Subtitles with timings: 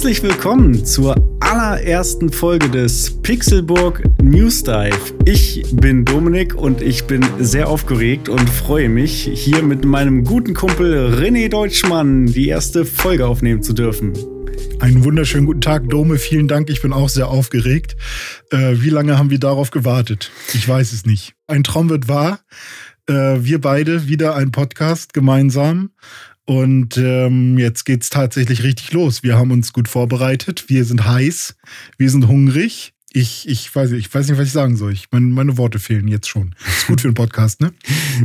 [0.00, 4.96] Herzlich willkommen zur allerersten Folge des Pixelburg News Dive.
[5.26, 10.54] Ich bin Dominik und ich bin sehr aufgeregt und freue mich, hier mit meinem guten
[10.54, 14.14] Kumpel René Deutschmann die erste Folge aufnehmen zu dürfen.
[14.78, 16.16] Einen wunderschönen guten Tag, Dome.
[16.16, 16.70] Vielen Dank.
[16.70, 17.94] Ich bin auch sehr aufgeregt.
[18.50, 20.30] Äh, wie lange haben wir darauf gewartet?
[20.54, 21.34] Ich weiß es nicht.
[21.46, 22.40] Ein Traum wird wahr.
[23.06, 25.90] Äh, wir beide wieder ein Podcast gemeinsam.
[26.50, 29.22] Und ähm, jetzt geht's tatsächlich richtig los.
[29.22, 30.64] Wir haben uns gut vorbereitet.
[30.66, 31.54] Wir sind heiß.
[31.96, 32.92] Wir sind hungrig.
[33.12, 34.92] Ich, ich, weiß, ich weiß nicht, was ich sagen soll.
[34.92, 36.54] Ich, meine, meine Worte fehlen jetzt schon.
[36.68, 37.72] Ist gut für einen Podcast, ne?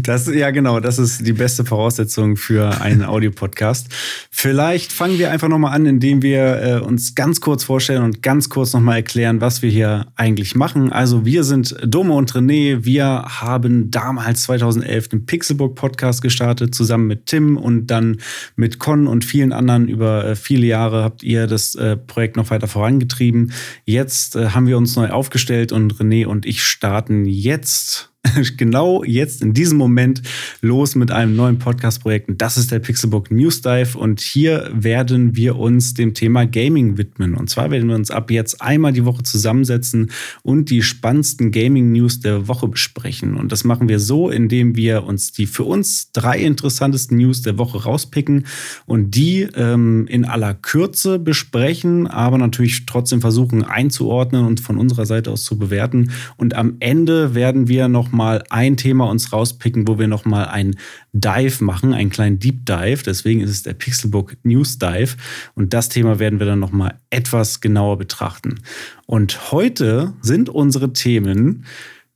[0.03, 0.79] Das, ja, genau.
[0.79, 3.87] Das ist die beste Voraussetzung für einen Audiopodcast.
[4.29, 8.49] Vielleicht fangen wir einfach nochmal an, indem wir äh, uns ganz kurz vorstellen und ganz
[8.49, 10.91] kurz nochmal erklären, was wir hier eigentlich machen.
[10.91, 12.85] Also, wir sind Dome und René.
[12.85, 18.17] Wir haben damals 2011 den Pixelbook Podcast gestartet, zusammen mit Tim und dann
[18.55, 19.87] mit Con und vielen anderen.
[19.87, 23.51] Über äh, viele Jahre habt ihr das äh, Projekt noch weiter vorangetrieben.
[23.85, 28.13] Jetzt äh, haben wir wir uns neu aufgestellt und René und ich starten jetzt
[28.57, 30.21] genau jetzt in diesem Moment
[30.61, 32.29] los mit einem neuen Podcast-Projekt.
[32.37, 33.97] Das ist der Pixelbook News Dive.
[33.97, 37.35] Und hier werden wir uns dem Thema Gaming widmen.
[37.35, 40.11] Und zwar werden wir uns ab jetzt einmal die Woche zusammensetzen
[40.43, 43.35] und die spannendsten Gaming-News der Woche besprechen.
[43.35, 47.57] Und das machen wir so, indem wir uns die für uns drei interessantesten News der
[47.57, 48.45] Woche rauspicken
[48.85, 55.05] und die ähm, in aller Kürze besprechen, aber natürlich trotzdem versuchen einzuordnen und von unserer
[55.05, 56.11] Seite aus zu bewerten.
[56.37, 60.45] Und am Ende werden wir noch mal ein Thema uns rauspicken, wo wir noch mal
[60.45, 60.75] ein
[61.13, 63.03] Dive machen, einen kleinen Deep Dive.
[63.05, 65.15] Deswegen ist es der Pixelbook News Dive.
[65.53, 68.61] Und das Thema werden wir dann noch mal etwas genauer betrachten.
[69.05, 71.65] Und heute sind unsere Themen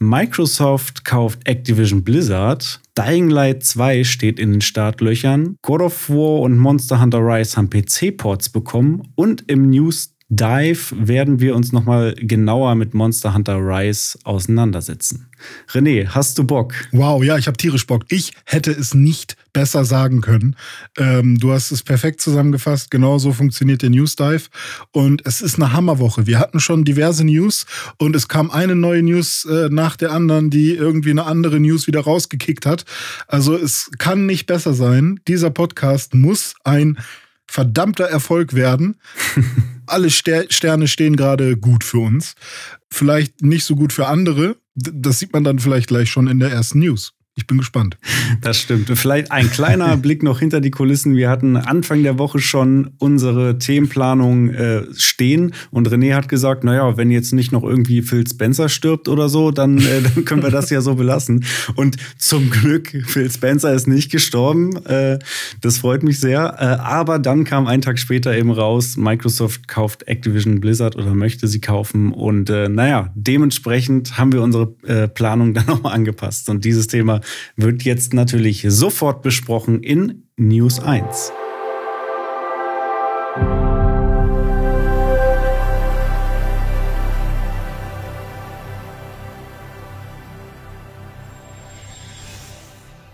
[0.02, 6.58] Microsoft kauft Activision Blizzard, Dying Light 2 steht in den Startlöchern, God of War und
[6.58, 12.76] Monster Hunter Rise haben PC-Ports bekommen und im News Dive werden wir uns nochmal genauer
[12.76, 15.28] mit Monster Hunter Rise auseinandersetzen.
[15.72, 16.76] René, hast du Bock?
[16.92, 18.04] Wow, ja, ich habe tierisch Bock.
[18.10, 20.56] Ich hätte es nicht besser sagen können.
[21.00, 22.92] Ähm, du hast es perfekt zusammengefasst.
[22.92, 24.50] Genau so funktioniert der News Dive.
[24.92, 26.28] Und es ist eine Hammerwoche.
[26.28, 27.66] Wir hatten schon diverse News
[27.98, 31.88] und es kam eine neue News äh, nach der anderen, die irgendwie eine andere News
[31.88, 32.86] wieder rausgekickt hat.
[33.28, 35.20] Also es kann nicht besser sein.
[35.28, 37.00] Dieser Podcast muss ein
[37.48, 38.98] verdammter Erfolg werden.
[39.90, 42.36] Alle Ster Sterne stehen gerade gut für uns.
[42.90, 44.58] Vielleicht nicht so gut für andere.
[44.76, 47.14] Das sieht man dann vielleicht gleich schon in der ersten News.
[47.40, 47.98] Ich bin gespannt.
[48.42, 48.90] Das stimmt.
[48.96, 51.16] Vielleicht ein kleiner Blick noch hinter die Kulissen.
[51.16, 56.98] Wir hatten Anfang der Woche schon unsere Themenplanung äh, stehen und René hat gesagt, naja,
[56.98, 60.52] wenn jetzt nicht noch irgendwie Phil Spencer stirbt oder so, dann, äh, dann können wir
[60.52, 61.46] das ja so belassen.
[61.76, 64.76] Und zum Glück, Phil Spencer ist nicht gestorben.
[64.86, 65.20] Äh,
[65.62, 66.56] das freut mich sehr.
[66.60, 71.48] Äh, aber dann kam ein Tag später eben raus, Microsoft kauft Activision Blizzard oder möchte
[71.48, 72.12] sie kaufen.
[72.12, 76.50] Und äh, naja, dementsprechend haben wir unsere äh, Planung dann nochmal angepasst.
[76.50, 77.22] Und dieses Thema
[77.56, 81.34] wird jetzt natürlich sofort besprochen in News 1.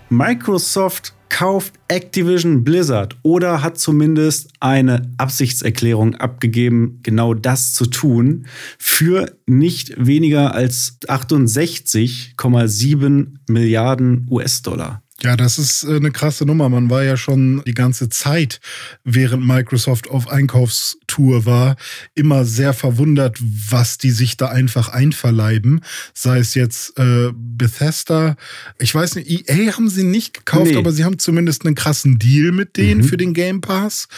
[0.10, 8.48] Microsoft kauft Activision Blizzard oder hat zumindest eine Absichtserklärung abgegeben, genau das zu tun,
[8.78, 15.05] für nicht weniger als 68,7 Milliarden US-Dollar.
[15.22, 16.68] Ja, das ist äh, eine krasse Nummer.
[16.68, 18.60] Man war ja schon die ganze Zeit,
[19.06, 21.78] während Microsoft auf Einkaufstour war,
[22.16, 25.82] immer sehr verwundert, was die sich da einfach einverleiben.
[26.14, 28.36] Sei es jetzt äh, Bethesda.
[28.78, 30.78] Ich weiß nicht, EA haben sie nicht gekauft, nee.
[30.78, 33.06] aber sie haben zumindest einen krassen Deal mit denen mhm.
[33.06, 34.10] für den Game Pass.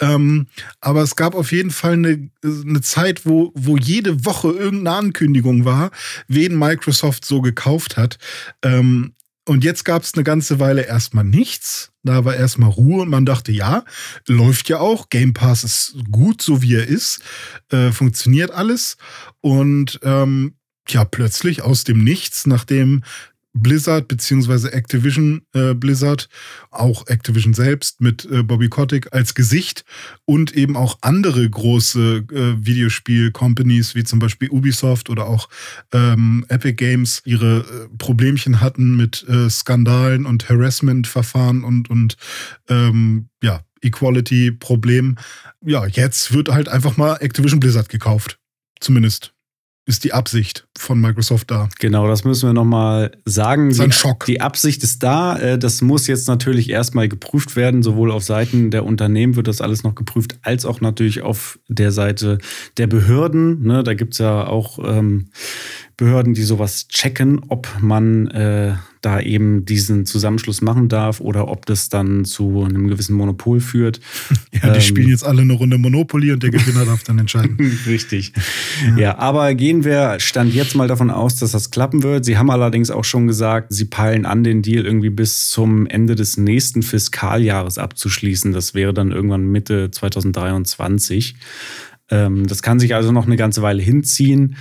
[0.00, 0.46] Ähm,
[0.80, 5.64] aber es gab auf jeden Fall eine, eine Zeit, wo, wo jede Woche irgendeine Ankündigung
[5.64, 5.90] war,
[6.28, 8.18] wen Microsoft so gekauft hat.
[8.62, 9.14] Ähm,
[9.46, 11.92] und jetzt gab es eine ganze Weile erstmal nichts.
[12.02, 13.84] Da war erstmal Ruhe und man dachte, ja,
[14.26, 15.10] läuft ja auch.
[15.10, 17.20] Game Pass ist gut, so wie er ist.
[17.70, 18.96] Äh, funktioniert alles.
[19.40, 20.54] Und ähm,
[20.88, 23.02] ja, plötzlich aus dem Nichts, nachdem
[23.54, 26.28] Blizzard beziehungsweise Activision äh, Blizzard,
[26.70, 29.84] auch Activision selbst mit äh, Bobby Kotick als Gesicht
[30.24, 35.48] und eben auch andere große äh, Videospiel-Companies wie zum Beispiel Ubisoft oder auch
[35.92, 42.16] ähm, Epic Games ihre äh, Problemchen hatten mit äh, Skandalen und Harassment-Verfahren und, und
[42.68, 45.16] ähm, ja, Equality-Problem.
[45.64, 48.38] Ja, jetzt wird halt einfach mal Activision Blizzard gekauft.
[48.80, 49.33] Zumindest
[49.86, 51.68] ist die Absicht von Microsoft da.
[51.78, 53.68] Genau, das müssen wir nochmal sagen.
[53.68, 54.24] Das ist ein Schock.
[54.24, 55.38] Die Absicht ist da.
[55.38, 57.82] Äh, das muss jetzt natürlich erstmal geprüft werden.
[57.82, 61.92] Sowohl auf Seiten der Unternehmen wird das alles noch geprüft, als auch natürlich auf der
[61.92, 62.38] Seite
[62.78, 63.62] der Behörden.
[63.62, 65.28] Ne, da gibt es ja auch ähm,
[65.96, 71.66] Behörden, die sowas checken, ob man äh, da eben diesen Zusammenschluss machen darf oder ob
[71.66, 74.00] das dann zu einem gewissen Monopol führt.
[74.54, 77.58] Ja, die ähm, spielen jetzt alle eine Runde Monopoly und der Gewinner darf dann entscheiden.
[77.86, 78.32] Richtig.
[78.86, 78.96] Ja.
[78.96, 82.24] ja, aber gehen wir Stand jetzt mal davon aus, dass das klappen wird.
[82.24, 86.14] Sie haben allerdings auch schon gesagt, sie peilen an, den Deal irgendwie bis zum Ende
[86.14, 88.52] des nächsten Fiskaljahres abzuschließen.
[88.52, 91.34] Das wäre dann irgendwann Mitte 2023.
[92.10, 94.56] Ähm, das kann sich also noch eine ganze Weile hinziehen.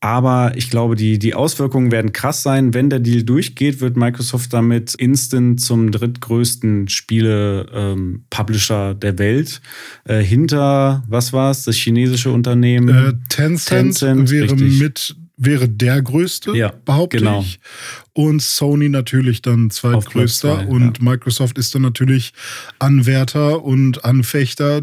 [0.00, 2.72] Aber ich glaube, die, die Auswirkungen werden krass sein.
[2.72, 9.60] Wenn der Deal durchgeht, wird Microsoft damit instant zum drittgrößten Spiele-Publisher ähm, der Welt.
[10.04, 12.88] Äh, hinter, was war es, das chinesische Unternehmen?
[12.88, 14.80] Äh, Tencent, Tencent wäre richtig.
[14.80, 17.40] mit wäre der größte, ja, behaupte genau.
[17.40, 17.60] ich.
[18.12, 20.56] Und Sony natürlich dann zweitgrößter.
[20.56, 21.04] Zwei, und ja.
[21.04, 22.32] Microsoft ist dann natürlich
[22.80, 24.82] Anwärter und Anfechter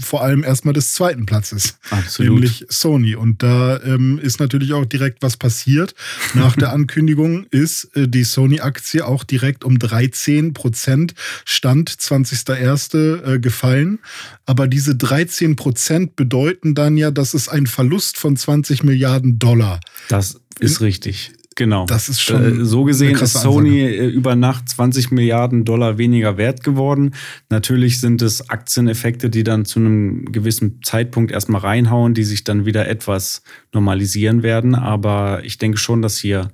[0.00, 2.34] vor allem erstmal des zweiten Platzes, Absolut.
[2.34, 3.14] nämlich Sony.
[3.14, 5.94] Und da ähm, ist natürlich auch direkt was passiert.
[6.34, 11.14] Nach der Ankündigung ist äh, die Sony-Aktie auch direkt um 13 Prozent
[11.44, 12.88] Stand 20.01.
[12.98, 13.98] Äh, gefallen.
[14.46, 19.80] Aber diese 13 Prozent bedeuten dann ja, dass es ein Verlust von 20 Milliarden Dollar.
[20.08, 21.32] Das ist richtig.
[21.58, 21.86] Genau.
[21.86, 22.60] Das ist schon.
[22.60, 23.96] Äh, so gesehen ist Sony Ansage.
[23.96, 27.14] Äh, über Nacht 20 Milliarden Dollar weniger wert geworden.
[27.50, 32.64] Natürlich sind es Aktieneffekte, die dann zu einem gewissen Zeitpunkt erstmal reinhauen, die sich dann
[32.64, 34.76] wieder etwas normalisieren werden.
[34.76, 36.52] Aber ich denke schon, dass hier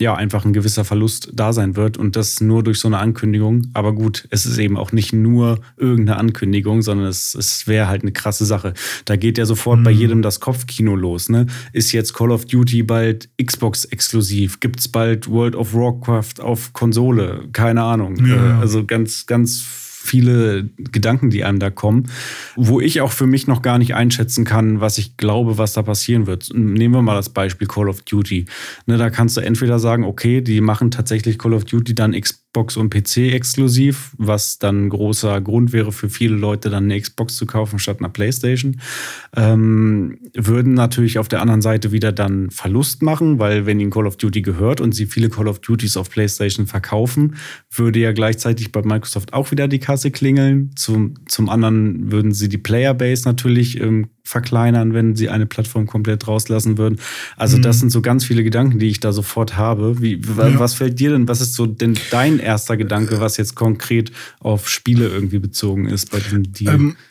[0.00, 3.68] ja einfach ein gewisser Verlust da sein wird und das nur durch so eine Ankündigung.
[3.74, 8.02] Aber gut, es ist eben auch nicht nur irgendeine Ankündigung, sondern es, es wäre halt
[8.02, 8.74] eine krasse Sache.
[9.04, 9.84] Da geht ja sofort mhm.
[9.84, 11.28] bei jedem das Kopfkino los.
[11.28, 11.46] Ne?
[11.72, 14.60] Ist jetzt Call of Duty bald Xbox exklusiv?
[14.60, 17.48] Gibt es bald World of Warcraft auf Konsole?
[17.52, 18.16] Keine Ahnung.
[18.24, 18.58] Ja.
[18.58, 19.62] Äh, also ganz, ganz
[20.02, 22.10] viele Gedanken, die einem da kommen,
[22.56, 25.82] wo ich auch für mich noch gar nicht einschätzen kann, was ich glaube, was da
[25.82, 26.48] passieren wird.
[26.54, 28.46] Nehmen wir mal das Beispiel Call of Duty.
[28.86, 32.14] Ne, da kannst du entweder sagen, okay, die machen tatsächlich Call of Duty dann
[32.50, 37.36] Xbox und PC exklusiv, was dann großer Grund wäre für viele Leute, dann eine Xbox
[37.36, 38.80] zu kaufen statt einer Playstation.
[39.36, 44.06] Ähm, würden natürlich auf der anderen Seite wieder dann Verlust machen, weil wenn ihnen Call
[44.06, 47.36] of Duty gehört und sie viele Call of Duties auf Playstation verkaufen,
[47.70, 50.72] würde ja gleichzeitig bei Microsoft auch wieder die Kasse klingeln.
[50.74, 56.28] Zum, zum anderen würden sie die Playerbase natürlich ähm, verkleinern, wenn sie eine Plattform komplett
[56.28, 57.00] rauslassen würden.
[57.36, 57.62] Also mhm.
[57.62, 60.00] das sind so ganz viele Gedanken, die ich da sofort habe.
[60.00, 60.58] Wie, ja.
[60.58, 64.68] Was fällt dir denn, was ist so denn dein erster Gedanke, was jetzt konkret auf
[64.68, 66.74] Spiele irgendwie bezogen ist bei diesem Deal?
[66.74, 67.09] Ähm, äh,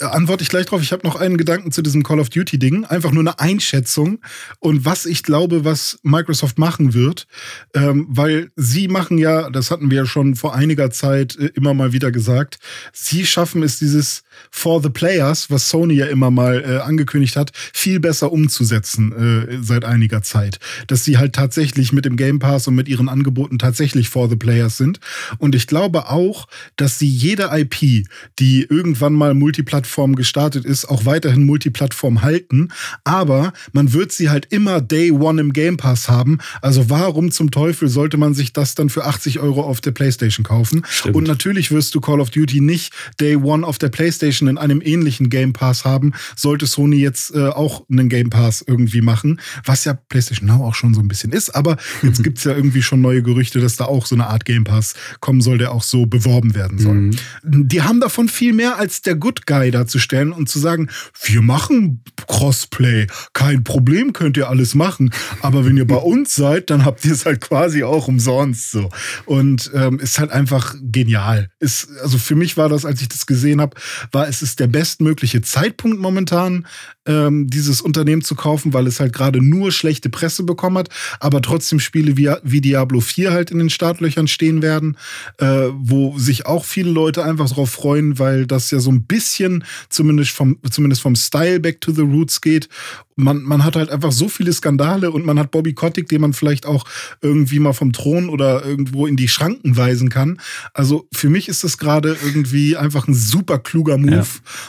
[0.00, 0.82] antworte ich gleich drauf.
[0.82, 2.84] Ich habe noch einen Gedanken zu diesem Call of Duty-Ding.
[2.84, 4.20] Einfach nur eine Einschätzung
[4.58, 7.26] und was ich glaube, was Microsoft machen wird.
[7.74, 11.74] Ähm, weil sie machen ja, das hatten wir ja schon vor einiger Zeit äh, immer
[11.74, 12.58] mal wieder gesagt,
[12.92, 17.52] sie schaffen es, dieses For the Players, was Sony ja immer mal äh, angekündigt hat,
[17.72, 20.58] viel besser umzusetzen äh, seit einiger Zeit.
[20.86, 24.36] Dass sie halt tatsächlich mit dem Game Pass und mit ihren Angeboten tatsächlich For the
[24.36, 25.00] Players sind.
[25.38, 26.46] Und ich glaube auch,
[26.76, 28.06] dass sie jede IP,
[28.38, 32.68] die irgendwann mal Multiplayer Multiplattform gestartet ist, auch weiterhin Multiplattform halten.
[33.04, 36.38] Aber man wird sie halt immer Day One im Game Pass haben.
[36.60, 40.44] Also warum zum Teufel sollte man sich das dann für 80 Euro auf der PlayStation
[40.44, 40.82] kaufen?
[40.88, 41.14] Stimmt.
[41.14, 44.80] Und natürlich wirst du Call of Duty nicht Day One auf der PlayStation in einem
[44.82, 49.84] ähnlichen Game Pass haben, sollte Sony jetzt äh, auch einen Game Pass irgendwie machen, was
[49.84, 51.54] ja PlayStation Now auch schon so ein bisschen ist.
[51.54, 54.44] Aber jetzt gibt es ja irgendwie schon neue Gerüchte, dass da auch so eine Art
[54.44, 56.94] Game Pass kommen soll, der auch so beworben werden soll.
[56.94, 57.12] Mhm.
[57.44, 60.88] Die haben davon viel mehr als der Good Guy darzustellen und zu sagen,
[61.22, 65.12] wir machen Crossplay, kein Problem, könnt ihr alles machen.
[65.42, 68.88] Aber wenn ihr bei uns seid, dann habt ihr es halt quasi auch umsonst so.
[69.26, 71.50] Und ähm, ist halt einfach genial.
[71.58, 73.76] Ist, also für mich war das, als ich das gesehen habe,
[74.10, 76.66] war es ist der bestmögliche Zeitpunkt momentan,
[77.06, 80.88] ähm, dieses Unternehmen zu kaufen, weil es halt gerade nur schlechte Presse bekommen hat,
[81.20, 84.96] aber trotzdem Spiele wie, wie Diablo 4 halt in den Startlöchern stehen werden,
[85.38, 89.22] äh, wo sich auch viele Leute einfach darauf freuen, weil das ja so ein bisschen
[89.22, 92.68] bisschen, zumindest vom, zumindest vom Style back to the roots geht.
[93.14, 96.32] Man, man hat halt einfach so viele Skandale und man hat Bobby Kotick, den man
[96.32, 96.84] vielleicht auch
[97.20, 100.40] irgendwie mal vom Thron oder irgendwo in die Schranken weisen kann.
[100.74, 104.26] Also für mich ist das gerade irgendwie einfach ein super kluger Move ja.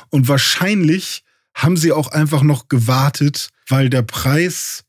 [0.09, 1.22] und wahrscheinlich
[1.53, 4.83] haben sie auch einfach noch gewartet, weil der Preis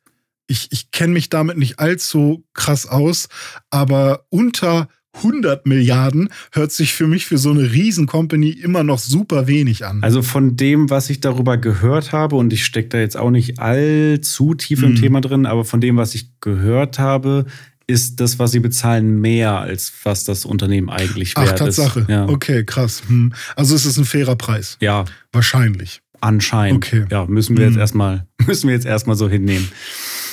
[0.47, 3.29] ich, ich kenne mich damit nicht allzu krass aus,
[3.71, 9.47] aber unter 100 Milliarden hört sich für mich für so eine Riesencompany immer noch super
[9.47, 10.03] wenig an.
[10.03, 13.61] Also von dem, was ich darüber gehört habe, und ich stecke da jetzt auch nicht
[13.61, 14.97] allzu tief im mhm.
[14.97, 17.47] Thema drin, aber von dem, was ich gehört habe,
[17.87, 22.01] ist das, was sie bezahlen, mehr als was das Unternehmen eigentlich wert Ach, Tatsache.
[22.01, 22.09] ist.
[22.09, 22.29] Ja.
[22.29, 23.03] Okay, krass.
[23.07, 23.35] Hm.
[23.57, 24.79] Also es ist ein fairer Preis.
[24.81, 25.05] Ja.
[25.33, 26.01] Wahrscheinlich.
[26.21, 26.85] Anscheinend.
[26.85, 27.05] Okay.
[27.11, 27.81] Ja, müssen wir jetzt hm.
[27.81, 29.69] erstmal, müssen wir jetzt erstmal so hinnehmen.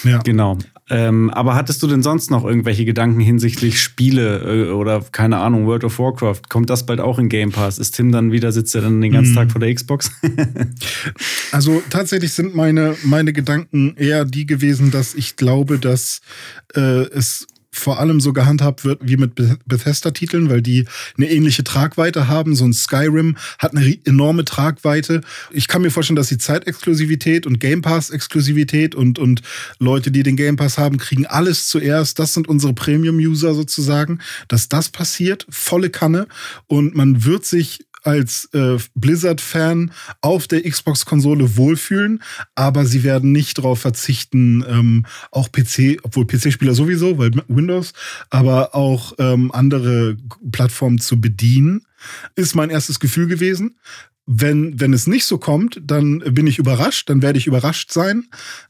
[0.03, 0.19] Ja.
[0.19, 0.57] Genau.
[0.89, 5.65] Ähm, aber hattest du denn sonst noch irgendwelche Gedanken hinsichtlich Spiele äh, oder keine Ahnung,
[5.65, 6.41] World of Warcraft?
[6.49, 7.79] Kommt das bald auch in Game Pass?
[7.79, 9.35] Ist Tim dann wieder, sitzt er dann den ganzen mm.
[9.35, 10.11] Tag vor der Xbox?
[11.53, 16.19] also tatsächlich sind meine, meine Gedanken eher die gewesen, dass ich glaube, dass
[16.75, 19.35] äh, es vor allem so gehandhabt wird wie mit
[19.65, 20.85] Bethesda-Titeln, weil die
[21.17, 22.55] eine ähnliche Tragweite haben.
[22.55, 25.21] So ein Skyrim hat eine enorme Tragweite.
[25.51, 29.41] Ich kann mir vorstellen, dass die Zeitexklusivität und Game Pass-Exklusivität und, und
[29.79, 32.19] Leute, die den Game Pass haben, kriegen alles zuerst.
[32.19, 34.19] Das sind unsere Premium-User sozusagen.
[34.49, 36.27] Dass das passiert, volle Kanne.
[36.67, 39.91] Und man wird sich als äh, Blizzard-Fan
[40.21, 42.21] auf der Xbox-Konsole wohlfühlen,
[42.55, 47.93] aber sie werden nicht darauf verzichten, ähm, auch PC, obwohl PC-Spieler sowieso, weil Windows,
[48.29, 50.17] aber auch ähm, andere
[50.51, 51.85] Plattformen zu bedienen,
[52.35, 53.75] ist mein erstes Gefühl gewesen.
[54.27, 58.27] Wenn, wenn es nicht so kommt, dann bin ich überrascht, dann werde ich überrascht sein.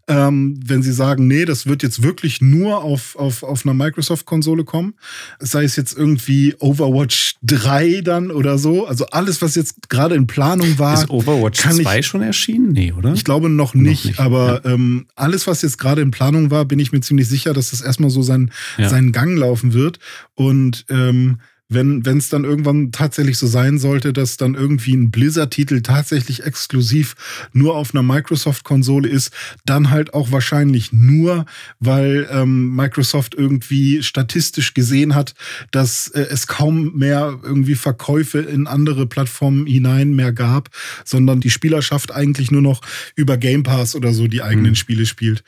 [0.08, 4.64] Ähm, wenn sie sagen, nee, das wird jetzt wirklich nur auf, auf, auf einer Microsoft-Konsole
[4.64, 4.96] kommen,
[5.40, 10.26] sei es jetzt irgendwie Overwatch 3 dann oder so, also alles, was jetzt gerade in
[10.26, 10.96] Planung war.
[10.96, 12.72] Ist Overwatch 2 ich, schon erschienen?
[12.72, 13.14] Nee, oder?
[13.14, 14.72] Ich glaube noch nicht, noch nicht aber ja.
[14.72, 17.82] ähm, alles, was jetzt gerade in Planung war, bin ich mir ziemlich sicher, dass das
[17.82, 18.90] erstmal so sein, ja.
[18.90, 20.00] seinen Gang laufen wird.
[20.36, 21.40] Und ähm,
[21.74, 27.16] wenn es dann irgendwann tatsächlich so sein sollte, dass dann irgendwie ein Blizzard-Titel tatsächlich exklusiv
[27.54, 29.32] nur auf einer Microsoft-Konsole ist,
[29.66, 31.46] dann halt auch wahrscheinlich nur,
[31.80, 35.34] weil ähm, Microsoft irgendwie statistisch gesehen hat,
[35.72, 40.70] dass äh, es kaum mehr irgendwie Verkäufe in andere Plattformen hinein mehr gab,
[41.06, 42.82] sondern die Spielerschaft eigentlich nur noch
[43.16, 44.76] über Game Pass oder so die eigenen mhm.
[44.76, 45.44] Spiele spielt.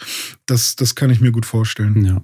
[0.45, 2.05] Das, das kann ich mir gut vorstellen.
[2.05, 2.21] Ja.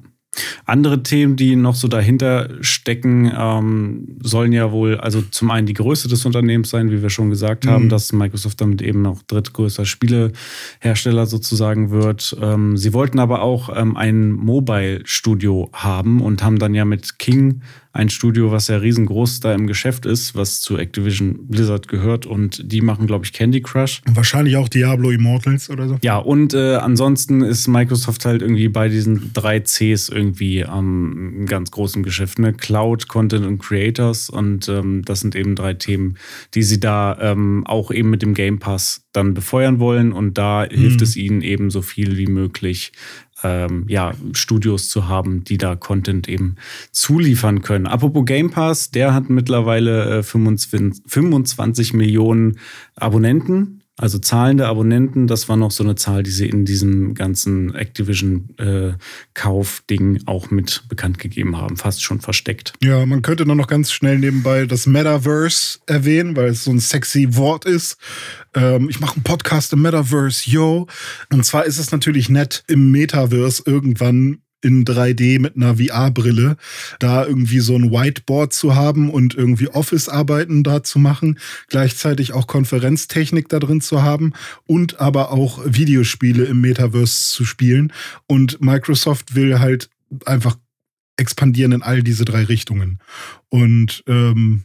[0.65, 5.74] Andere Themen, die noch so dahinter stecken, ähm, sollen ja wohl, also zum einen die
[5.74, 7.89] Größe des Unternehmens sein, wie wir schon gesagt haben, mhm.
[7.89, 12.36] dass Microsoft damit eben noch drittgrößter Spielehersteller sozusagen wird.
[12.41, 17.62] Ähm, sie wollten aber auch ähm, ein Mobile-Studio haben und haben dann ja mit King
[18.00, 22.72] ein Studio, was ja riesengroß da im Geschäft ist, was zu Activision Blizzard gehört und
[22.72, 24.01] die machen, glaube ich, Candy Crush.
[24.08, 25.98] Und wahrscheinlich auch Diablo Immortals oder so.
[26.01, 31.46] Ja, und äh, ansonsten ist Microsoft halt irgendwie bei diesen drei Cs irgendwie am ähm,
[31.46, 32.39] ganz großen Geschäft.
[32.39, 32.53] Ne?
[32.53, 36.18] Cloud, Content und Creators und ähm, das sind eben drei Themen,
[36.53, 40.65] die sie da ähm, auch eben mit dem Game Pass dann befeuern wollen und da
[40.65, 40.75] mhm.
[40.75, 42.94] hilft es ihnen eben so viel wie möglich
[43.43, 46.55] ähm, ja, Studios zu haben, die da Content eben
[46.91, 47.88] zuliefern können.
[47.88, 52.60] Apropos Game Pass, der hat mittlerweile äh, 25, 25 Millionen
[52.96, 57.75] Abonnenten also zahlende Abonnenten, das war noch so eine Zahl, die sie in diesem ganzen
[57.75, 62.72] Activision-Kauf-Ding äh, auch mit bekannt gegeben haben, fast schon versteckt.
[62.81, 66.79] Ja, man könnte nur noch ganz schnell nebenbei das Metaverse erwähnen, weil es so ein
[66.79, 67.98] sexy Wort ist.
[68.53, 70.88] Ähm, ich mache einen Podcast im Metaverse, yo.
[71.32, 76.58] Und zwar ist es natürlich nett, im Metaverse irgendwann in 3D mit einer VR-Brille,
[77.00, 81.39] da irgendwie so ein Whiteboard zu haben und irgendwie Office-Arbeiten da zu machen,
[81.70, 84.34] gleichzeitig auch Konferenztechnik da drin zu haben
[84.65, 87.94] und aber auch Videospiele im Metaverse zu spielen.
[88.27, 89.89] Und Microsoft will halt
[90.25, 90.58] einfach
[91.15, 93.00] expandieren in all diese drei Richtungen.
[93.50, 94.63] Und ähm,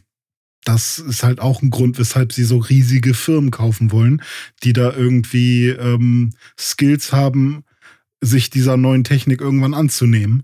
[0.65, 4.21] das ist halt auch ein Grund, weshalb sie so riesige Firmen kaufen wollen,
[4.63, 7.63] die da irgendwie ähm, Skills haben,
[8.21, 10.43] sich dieser neuen Technik irgendwann anzunehmen.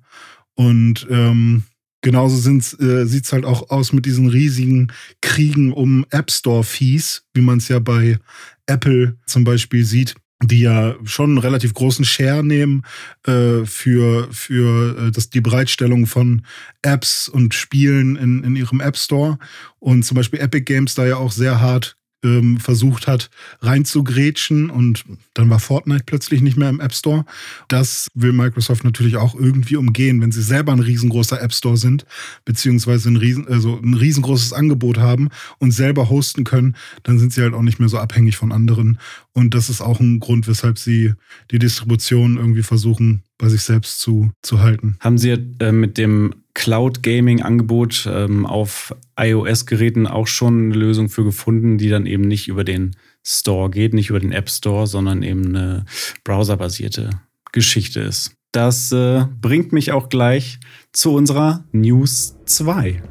[0.53, 1.63] Und ähm,
[2.01, 7.41] genauso äh, sieht es halt auch aus mit diesen riesigen Kriegen um App Store-Fees, wie
[7.41, 8.19] man es ja bei
[8.67, 12.83] Apple zum Beispiel sieht die ja schon einen relativ großen Share nehmen
[13.27, 16.43] äh, für, für äh, das, die Bereitstellung von
[16.81, 19.37] Apps und Spielen in, in ihrem App Store.
[19.79, 23.29] Und zum Beispiel Epic Games da ja auch sehr hart ähm, versucht hat
[23.61, 27.25] reinzugrätschen und dann war Fortnite plötzlich nicht mehr im App Store.
[27.67, 32.05] Das will Microsoft natürlich auch irgendwie umgehen, wenn sie selber ein riesengroßer App Store sind,
[32.45, 37.41] beziehungsweise ein, riesen, also ein riesengroßes Angebot haben und selber hosten können, dann sind sie
[37.41, 38.99] halt auch nicht mehr so abhängig von anderen.
[39.33, 41.13] Und das ist auch ein Grund, weshalb sie
[41.51, 44.95] die Distribution irgendwie versuchen, bei sich selbst zu, zu halten.
[44.99, 51.09] Haben Sie äh, mit dem Cloud Gaming Angebot ähm, auf iOS-Geräten auch schon eine Lösung
[51.09, 52.95] für gefunden, die dann eben nicht über den
[53.25, 55.85] Store geht, nicht über den App Store, sondern eben eine
[56.23, 57.09] browserbasierte
[57.51, 58.35] Geschichte ist.
[58.51, 60.59] Das äh, bringt mich auch gleich
[60.91, 63.01] zu unserer News 2.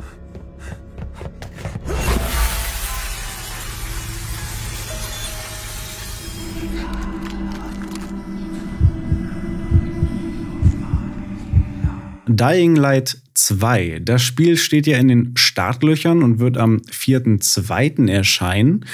[12.37, 14.02] Dying Light 2.
[14.04, 18.08] Das Spiel steht ja in den Startlöchern und wird am 4.2.
[18.08, 18.84] erscheinen.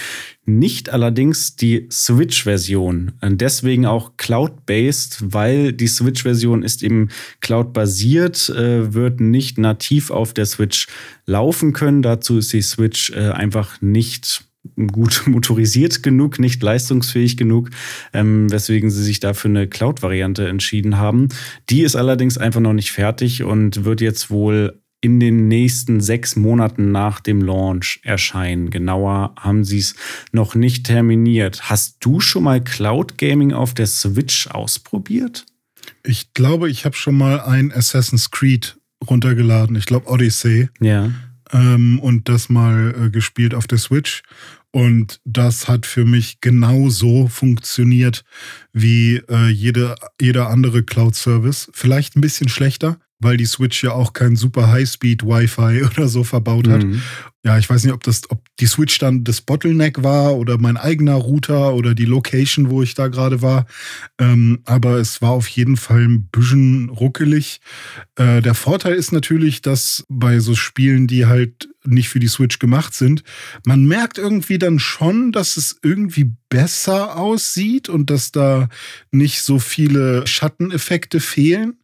[0.47, 3.12] Nicht allerdings die Switch-Version.
[3.23, 7.09] Deswegen auch Cloud-based, weil die Switch-Version ist eben
[7.40, 10.87] Cloud-basiert, äh, wird nicht nativ auf der Switch
[11.26, 12.00] laufen können.
[12.00, 14.45] Dazu ist die Switch äh, einfach nicht
[14.93, 17.71] gut motorisiert genug, nicht leistungsfähig genug,
[18.13, 21.29] ähm, weswegen sie sich dafür eine Cloud-Variante entschieden haben.
[21.71, 26.37] Die ist allerdings einfach noch nicht fertig und wird jetzt wohl in den nächsten sechs
[26.37, 28.71] Monaten nach dem Launch erscheinen.
[28.71, 29.95] Genauer haben sie es
[30.33, 31.71] noch nicht terminiert.
[31.71, 35.47] Hast du schon mal Cloud Gaming auf der Switch ausprobiert?
[36.03, 39.77] Ich glaube, ich habe schon mal ein Assassin's Creed runtergeladen.
[39.77, 40.69] Ich glaube Odyssey.
[40.81, 41.11] Ja.
[41.53, 44.23] Ähm, und das mal äh, gespielt auf der Switch.
[44.73, 48.25] Und das hat für mich genauso funktioniert
[48.73, 51.71] wie äh, jede, jeder andere Cloud-Service.
[51.73, 56.25] Vielleicht ein bisschen schlechter, weil die Switch ja auch kein super High-Speed Wi-Fi oder so
[56.25, 56.85] verbaut hat.
[56.85, 57.03] Mhm.
[57.45, 60.77] Ja, ich weiß nicht, ob das, ob die Switch dann das Bottleneck war oder mein
[60.77, 63.67] eigener Router oder die Location, wo ich da gerade war.
[64.19, 67.61] Ähm, aber es war auf jeden Fall ein bisschen ruckelig.
[68.17, 72.59] Äh, der Vorteil ist natürlich, dass bei so Spielen, die halt nicht für die Switch
[72.59, 73.23] gemacht sind,
[73.65, 78.69] man merkt irgendwie dann schon, dass es irgendwie besser aussieht und dass da
[79.13, 81.75] nicht so viele Schatteneffekte fehlen.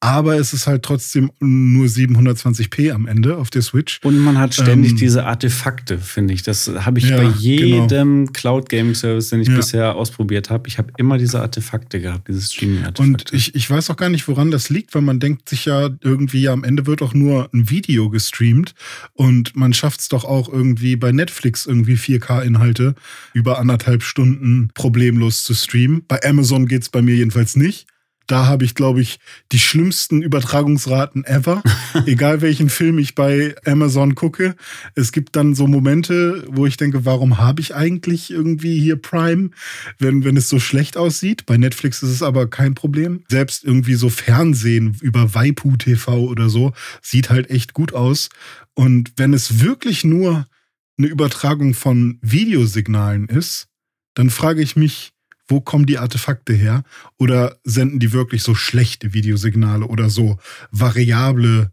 [0.00, 4.00] Aber es ist halt trotzdem nur 720p am Ende auf der Switch.
[4.02, 6.42] Und man hat ständig ähm, diese Artefakte, finde ich.
[6.42, 8.32] Das habe ich ja, bei jedem genau.
[8.32, 9.56] Cloud Gaming Service, den ich ja.
[9.56, 10.68] bisher ausprobiert habe.
[10.68, 13.02] Ich habe immer diese Artefakte gehabt, diese Streaming-Artefakte.
[13.02, 15.90] Und ich, ich weiß auch gar nicht, woran das liegt, weil man denkt sich ja
[16.02, 18.74] irgendwie, ja, am Ende wird auch nur ein Video gestreamt
[19.14, 22.94] und man schafft es doch auch irgendwie bei Netflix irgendwie 4K-Inhalte
[23.32, 26.02] über anderthalb Stunden problemlos zu streamen.
[26.06, 27.86] Bei Amazon geht es bei mir jedenfalls nicht.
[28.26, 29.18] Da habe ich, glaube ich,
[29.52, 31.62] die schlimmsten Übertragungsraten ever.
[32.06, 34.56] Egal welchen Film ich bei Amazon gucke.
[34.94, 39.50] Es gibt dann so Momente, wo ich denke, warum habe ich eigentlich irgendwie hier Prime,
[39.98, 41.46] wenn, wenn es so schlecht aussieht?
[41.46, 43.24] Bei Netflix ist es aber kein Problem.
[43.28, 48.28] Selbst irgendwie so Fernsehen über Waipu TV oder so sieht halt echt gut aus.
[48.74, 50.46] Und wenn es wirklich nur
[50.98, 53.68] eine Übertragung von Videosignalen ist,
[54.14, 55.12] dann frage ich mich,
[55.48, 56.82] wo kommen die Artefakte her?
[57.18, 60.38] Oder senden die wirklich so schlechte Videosignale oder so
[60.70, 61.72] variable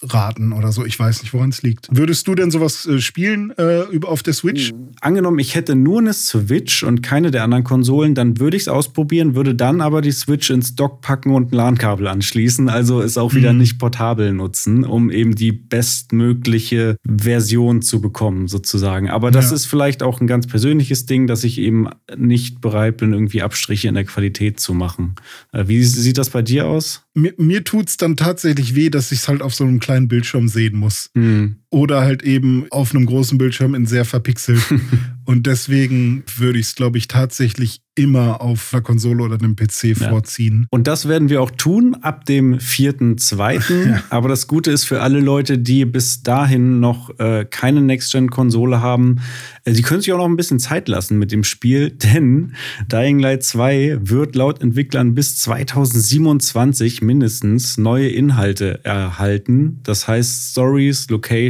[0.00, 0.84] Datenraten oder so.
[0.84, 1.88] Ich weiß nicht, woran es liegt.
[1.90, 4.70] Würdest du denn sowas äh, spielen äh, auf der Switch?
[4.70, 8.64] Hm, angenommen, ich hätte nur eine Switch und keine der anderen Konsolen, dann würde ich
[8.64, 12.68] es ausprobieren, würde dann aber die Switch ins Dock packen und ein LAN-Kabel anschließen.
[12.68, 13.58] Also es auch wieder mhm.
[13.58, 19.10] nicht portabel nutzen, um eben die bestmögliche Version zu bekommen, sozusagen.
[19.10, 19.56] Aber das ja.
[19.56, 23.88] ist vielleicht auch ein ganz persönliches Ding, dass ich eben nicht bereit bin, irgendwie Abstriche
[23.88, 25.16] in der Qualität zu machen.
[25.52, 27.02] Äh, wie sieht das bei dir aus?
[27.14, 30.06] Mir, mir tut es dann tatsächlich weh, dass ich es halt auf so einem kleinen
[30.06, 31.10] Bildschirm sehen muss.
[31.14, 31.56] Mhm.
[31.70, 34.62] Oder halt eben auf einem großen Bildschirm in sehr verpixelt.
[35.26, 39.98] Und deswegen würde ich es, glaube ich, tatsächlich immer auf einer Konsole oder einem PC
[39.98, 40.08] ja.
[40.08, 40.66] vorziehen.
[40.70, 43.58] Und das werden wir auch tun ab dem 4.2.
[43.88, 44.02] Ja.
[44.10, 49.20] Aber das Gute ist für alle Leute, die bis dahin noch äh, keine Next-Gen-Konsole haben,
[49.64, 52.54] äh, sie können sich auch noch ein bisschen Zeit lassen mit dem Spiel, denn
[52.90, 59.80] Dying Light 2 wird laut Entwicklern bis 2027 mindestens neue Inhalte erhalten.
[59.82, 61.06] Das heißt, Stories,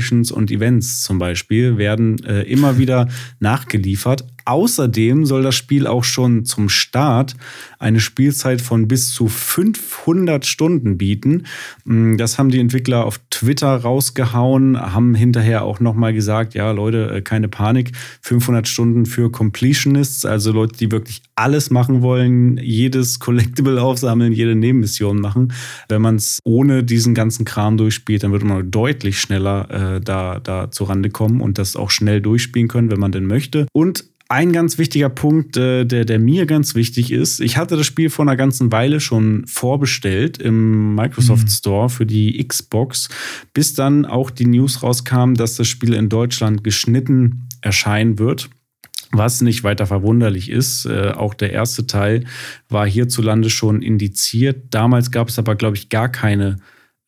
[0.08, 3.08] Locations und Events zum Beispiel werden äh, immer wieder
[3.40, 7.36] nachgeliefert außerdem soll das Spiel auch schon zum Start
[7.78, 11.44] eine Spielzeit von bis zu 500 Stunden bieten.
[11.84, 17.10] Mm, das haben die Entwickler auf Twitter rausgehauen, haben hinterher auch nochmal gesagt, ja Leute,
[17.10, 23.20] äh, keine Panik, 500 Stunden für Completionists, also Leute, die wirklich alles machen wollen, jedes
[23.20, 25.52] Collectible aufsammeln, jede Nebenmission machen.
[25.88, 30.40] Wenn man es ohne diesen ganzen Kram durchspielt, dann wird man deutlich schneller äh, da,
[30.40, 33.66] da zurande kommen und das auch schnell durchspielen können, wenn man denn möchte.
[33.72, 37.86] Und ein ganz wichtiger Punkt, äh, der, der mir ganz wichtig ist, ich hatte das
[37.86, 41.50] Spiel vor einer ganzen Weile schon vorbestellt im Microsoft mhm.
[41.50, 43.08] Store für die Xbox,
[43.54, 48.50] bis dann auch die News rauskam, dass das Spiel in Deutschland geschnitten erscheinen wird.
[49.10, 52.24] Was nicht weiter verwunderlich ist, äh, auch der erste Teil
[52.68, 54.66] war hierzulande schon indiziert.
[54.70, 56.56] Damals gab es aber, glaube ich, gar keine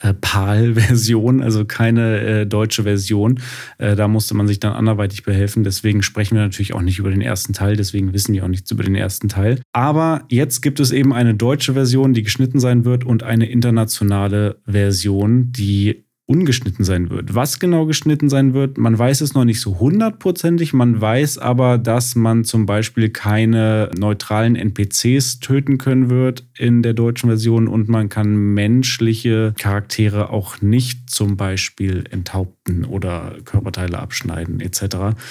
[0.00, 3.40] äh, PAL-Version, also keine äh, deutsche Version.
[3.78, 5.64] Äh, da musste man sich dann anderweitig behelfen.
[5.64, 7.76] Deswegen sprechen wir natürlich auch nicht über den ersten Teil.
[7.76, 9.60] Deswegen wissen wir auch nichts über den ersten Teil.
[9.72, 14.60] Aber jetzt gibt es eben eine deutsche Version, die geschnitten sein wird und eine internationale
[14.66, 17.34] Version, die ungeschnitten sein wird.
[17.34, 20.72] Was genau geschnitten sein wird, man weiß es noch nicht so hundertprozentig.
[20.72, 26.94] Man weiß aber, dass man zum Beispiel keine neutralen NPCs töten können wird in der
[26.94, 34.60] deutschen Version und man kann menschliche Charaktere auch nicht zum Beispiel enthaupten oder Körperteile abschneiden
[34.60, 34.82] etc.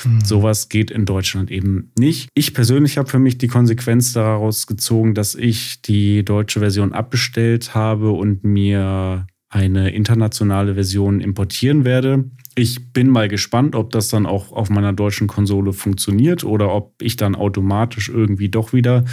[0.04, 0.26] Mhm.
[0.26, 2.28] Sowas geht in Deutschland eben nicht.
[2.34, 7.74] Ich persönlich habe für mich die Konsequenz daraus gezogen, dass ich die deutsche Version abbestellt
[7.74, 12.26] habe und mir eine internationale Version importieren werde.
[12.56, 17.02] Ich bin mal gespannt, ob das dann auch auf meiner deutschen Konsole funktioniert oder ob
[17.02, 19.06] ich dann automatisch irgendwie doch wieder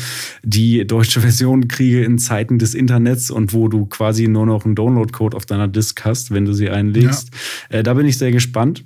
[0.42, 4.74] die deutsche Version kriege in Zeiten des Internets und wo du quasi nur noch einen
[4.74, 7.30] Download-Code auf deiner Disk hast, wenn du sie einlegst.
[7.70, 7.78] Ja.
[7.78, 8.84] Äh, da bin ich sehr gespannt.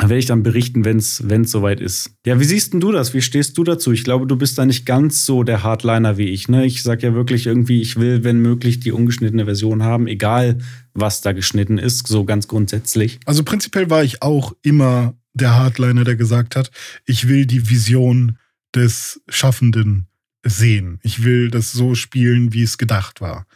[0.00, 2.12] Werde ich dann berichten, wenn es soweit ist.
[2.24, 3.14] Ja, wie siehst denn du das?
[3.14, 3.90] Wie stehst du dazu?
[3.90, 6.48] Ich glaube, du bist da nicht ganz so der Hardliner wie ich.
[6.48, 6.64] Ne?
[6.66, 10.58] Ich sage ja wirklich irgendwie, ich will, wenn möglich, die ungeschnittene Version haben, egal
[10.94, 13.18] was da geschnitten ist, so ganz grundsätzlich.
[13.24, 16.70] Also prinzipiell war ich auch immer der Hardliner, der gesagt hat,
[17.04, 18.38] ich will die Vision
[18.74, 20.06] des Schaffenden
[20.44, 21.00] sehen.
[21.02, 23.46] Ich will das so spielen, wie es gedacht war.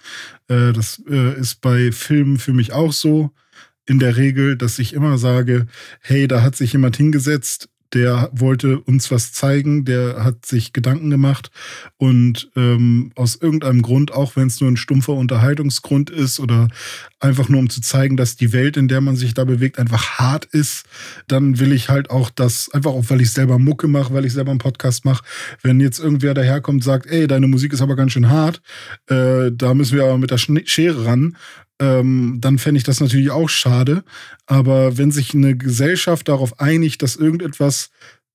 [0.49, 3.31] Äh, das äh, ist bei Filmen für mich auch so
[3.87, 5.67] in der Regel, dass ich immer sage,
[6.01, 11.11] hey, da hat sich jemand hingesetzt, der wollte uns was zeigen, der hat sich Gedanken
[11.11, 11.51] gemacht.
[11.99, 16.69] Und ähm, aus irgendeinem Grund, auch wenn es nur ein stumpfer Unterhaltungsgrund ist oder
[17.21, 20.19] einfach nur um zu zeigen, dass die Welt, in der man sich da bewegt, einfach
[20.19, 20.87] hart ist,
[21.29, 24.33] dann will ich halt auch das, einfach auch, weil ich selber Mucke mache, weil ich
[24.33, 25.25] selber einen Podcast mache,
[25.63, 28.63] wenn jetzt irgendwer daherkommt und sagt, ey, deine Musik ist aber ganz schön hart,
[29.09, 31.37] äh, da müssen wir aber mit der Schere ran,
[31.83, 34.05] ähm, dann fände ich das natürlich auch schade.
[34.47, 37.91] Aber wenn sich eine Gesellschaft darauf einigt, dass irgendetwas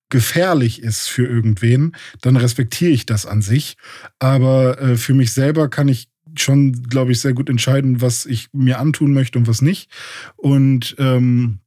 [0.10, 3.78] gefährlich ist für irgendwen, dann respektiere ich das an sich.
[4.20, 8.50] Aber äh, für mich selber kann ich schon, glaube ich, sehr gut entscheiden, was ich
[8.52, 9.90] mir antun möchte und was nicht.
[10.36, 11.60] Und ähm,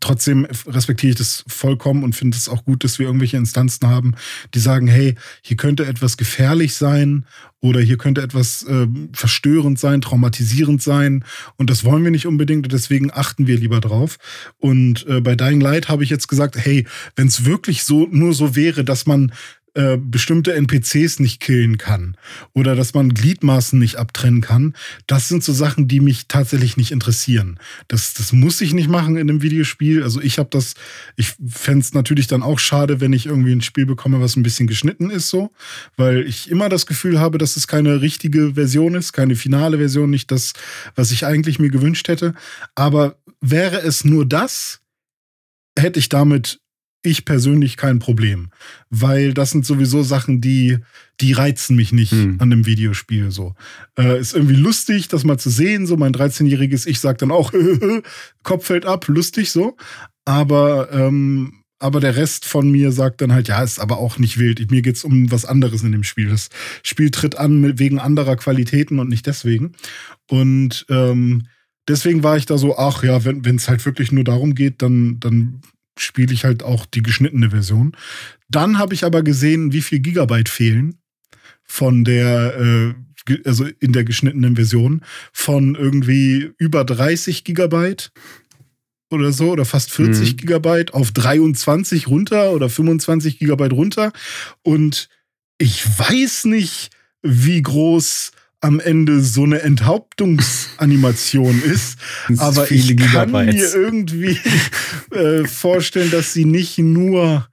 [0.00, 4.14] Trotzdem respektiere ich das vollkommen und finde es auch gut, dass wir irgendwelche Instanzen haben,
[4.54, 7.24] die sagen, hey, hier könnte etwas gefährlich sein
[7.60, 11.24] oder hier könnte etwas äh, verstörend sein, traumatisierend sein
[11.56, 14.18] und das wollen wir nicht unbedingt und deswegen achten wir lieber drauf.
[14.58, 18.34] Und äh, bei Dying Light habe ich jetzt gesagt, hey, wenn es wirklich so nur
[18.34, 19.32] so wäre, dass man
[19.76, 22.16] äh, bestimmte NPCs nicht killen kann
[22.54, 24.74] oder dass man Gliedmaßen nicht abtrennen kann,
[25.06, 27.60] das sind so Sachen, die mich tatsächlich nicht interessieren.
[27.86, 30.02] Das, das muss ich nicht machen in einem Videospiel.
[30.02, 30.76] Also ich habe das,
[31.16, 34.42] ich fände es natürlich dann auch schade, wenn ich irgendwie ein Spiel bekomme, was ein
[34.42, 35.52] bisschen geschnitten ist, so,
[35.98, 40.08] weil ich immer das Gefühl habe, dass es keine richtige Version ist, keine finale Version,
[40.08, 40.54] nicht das,
[40.94, 42.32] was ich eigentlich mir gewünscht hätte.
[42.74, 44.80] Aber wäre es nur das,
[45.78, 46.60] hätte ich damit
[47.02, 48.50] ich persönlich kein Problem,
[48.90, 50.78] weil das sind sowieso Sachen, die
[51.20, 52.36] die reizen mich nicht hm.
[52.40, 53.54] an einem Videospiel so.
[53.98, 57.52] Äh, ist irgendwie lustig, das mal zu sehen, so mein 13-jähriges Ich sagt dann auch
[58.42, 59.76] Kopf fällt ab, lustig so,
[60.24, 64.38] aber ähm, aber der Rest von mir sagt dann halt, ja, ist aber auch nicht
[64.38, 64.70] wild.
[64.70, 66.30] Mir geht's um was anderes in dem Spiel.
[66.30, 66.48] Das
[66.82, 69.72] Spiel tritt an wegen anderer Qualitäten und nicht deswegen.
[70.30, 71.48] Und ähm,
[71.86, 75.20] deswegen war ich da so, ach ja, wenn es halt wirklich nur darum geht, dann,
[75.20, 75.60] dann
[75.98, 77.96] spiele ich halt auch die geschnittene Version.
[78.48, 80.98] Dann habe ich aber gesehen, wie viel Gigabyte fehlen
[81.64, 82.94] von der,
[83.28, 88.12] äh, also in der geschnittenen Version, von irgendwie über 30 Gigabyte
[89.10, 90.36] oder so, oder fast 40 mhm.
[90.36, 94.12] Gigabyte auf 23 runter oder 25 Gigabyte runter.
[94.62, 95.08] Und
[95.58, 96.90] ich weiß nicht,
[97.22, 98.32] wie groß
[98.66, 101.98] am Ende so eine Enthauptungsanimation ist.
[102.36, 104.38] aber ich kann mir irgendwie
[105.12, 107.48] äh, vorstellen, dass sie nicht nur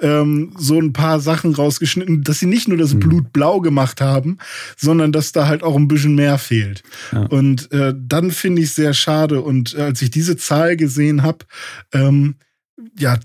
[0.00, 3.00] ähm, so ein paar Sachen rausgeschnitten, dass sie nicht nur das mhm.
[3.00, 4.38] Blut blau gemacht haben,
[4.76, 6.82] sondern dass da halt auch ein bisschen mehr fehlt.
[7.12, 7.22] Ja.
[7.22, 9.40] Und äh, dann finde ich sehr schade.
[9.40, 11.46] Und äh, als ich diese Zahl gesehen habe,
[11.92, 12.36] ähm,
[12.98, 13.18] ja,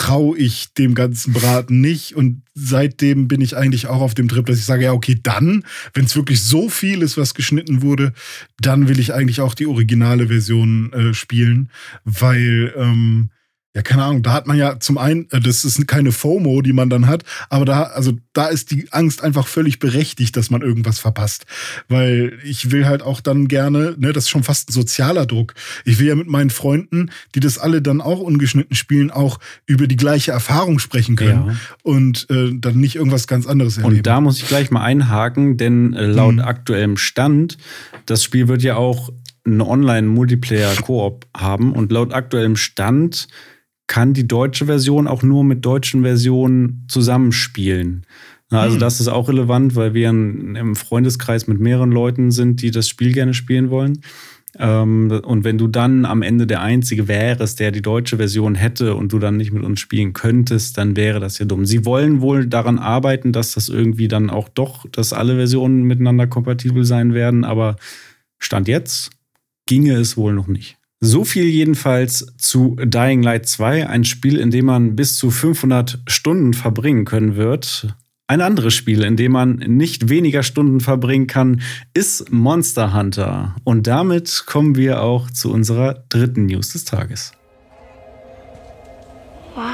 [0.00, 2.16] traue ich dem ganzen Braten nicht.
[2.16, 5.62] Und seitdem bin ich eigentlich auch auf dem Trip, dass ich sage, ja, okay, dann,
[5.92, 8.14] wenn es wirklich so viel ist, was geschnitten wurde,
[8.58, 11.70] dann will ich eigentlich auch die originale Version äh, spielen,
[12.04, 13.28] weil ähm,
[13.74, 16.72] ja, keine Ahnung, da hat man ja zum einen, äh, das ist keine FOMO, die
[16.72, 20.62] man dann hat, aber da, also da ist die Angst einfach völlig berechtigt, dass man
[20.62, 21.46] irgendwas verpasst.
[21.88, 25.54] Weil ich will halt auch dann gerne, ne, das ist schon fast ein sozialer Druck.
[25.84, 29.86] Ich will ja mit meinen Freunden, die das alle dann auch ungeschnitten spielen, auch über
[29.86, 31.56] die gleiche Erfahrung sprechen können ja.
[31.84, 33.98] und äh, dann nicht irgendwas ganz anderes erleben.
[33.98, 36.40] Und da muss ich gleich mal einhaken, denn äh, laut mhm.
[36.40, 37.56] aktuellem Stand,
[38.06, 39.10] das Spiel wird ja auch
[39.44, 43.28] einen Online-Multiplayer-Koop haben und laut aktuellem Stand
[43.90, 48.06] kann die deutsche Version auch nur mit deutschen Versionen zusammenspielen.
[48.48, 48.80] Also hm.
[48.80, 53.12] das ist auch relevant, weil wir im Freundeskreis mit mehreren Leuten sind, die das Spiel
[53.12, 54.00] gerne spielen wollen.
[54.56, 58.94] Ähm, und wenn du dann am Ende der Einzige wärst, der die deutsche Version hätte
[58.94, 61.66] und du dann nicht mit uns spielen könntest, dann wäre das ja dumm.
[61.66, 66.28] Sie wollen wohl daran arbeiten, dass das irgendwie dann auch doch, dass alle Versionen miteinander
[66.28, 67.74] kompatibel sein werden, aber
[68.38, 69.10] Stand jetzt
[69.66, 70.79] ginge es wohl noch nicht.
[71.02, 75.98] So viel jedenfalls zu Dying Light 2, ein Spiel, in dem man bis zu 500
[76.06, 77.96] Stunden verbringen können wird.
[78.26, 81.62] Ein anderes Spiel, in dem man nicht weniger Stunden verbringen kann,
[81.94, 83.56] ist Monster Hunter.
[83.64, 87.32] Und damit kommen wir auch zu unserer dritten News des Tages.
[89.54, 89.72] Wow.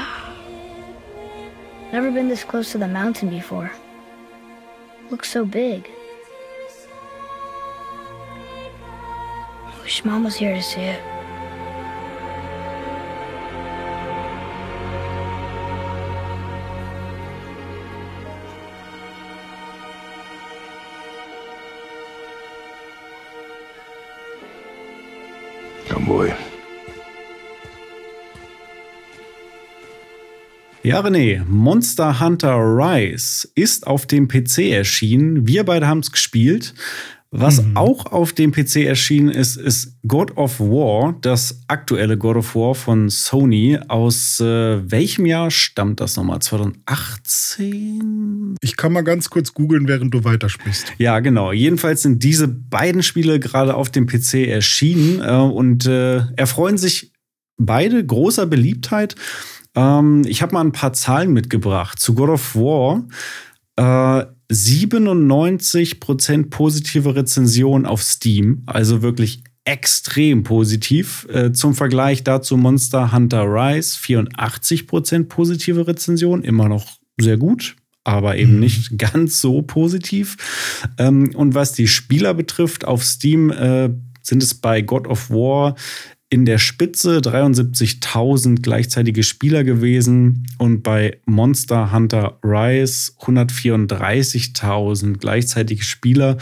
[1.91, 3.69] Never been this close to the mountain before.
[5.11, 5.83] Looks so big.
[9.83, 11.16] Wish mom was here to see it.
[26.07, 26.31] Boy.
[30.81, 35.47] Ja, René, Monster Hunter Rise ist auf dem PC erschienen.
[35.47, 36.73] Wir beide haben es gespielt.
[37.31, 37.75] Was mhm.
[37.75, 42.73] auch auf dem PC erschienen ist, ist God of War, das aktuelle God of War
[42.73, 43.77] von Sony.
[43.89, 46.39] Aus äh, welchem Jahr stammt das nochmal?
[46.39, 48.55] 2018?
[48.61, 50.93] Ich kann mal ganz kurz googeln, während du weitersprichst.
[50.99, 51.51] Ja, genau.
[51.51, 57.11] Jedenfalls sind diese beiden Spiele gerade auf dem PC erschienen äh, und äh, erfreuen sich
[57.57, 59.15] beide großer Beliebtheit.
[59.75, 63.05] Ähm, ich habe mal ein paar Zahlen mitgebracht zu God of War.
[64.49, 71.27] Äh, 97% positive Rezension auf Steam, also wirklich extrem positiv.
[71.29, 76.85] Äh, zum Vergleich dazu Monster Hunter Rise 84% positive Rezension, immer noch
[77.19, 78.59] sehr gut, aber eben mhm.
[78.61, 80.37] nicht ganz so positiv.
[80.97, 83.89] Ähm, und was die Spieler betrifft, auf Steam äh,
[84.21, 85.75] sind es bei God of War
[86.29, 96.37] in der Spitze 73.000 gleichzeitige Spieler gewesen und bei Monster Hunter Rise 134.000 gleichzeitige Spieler.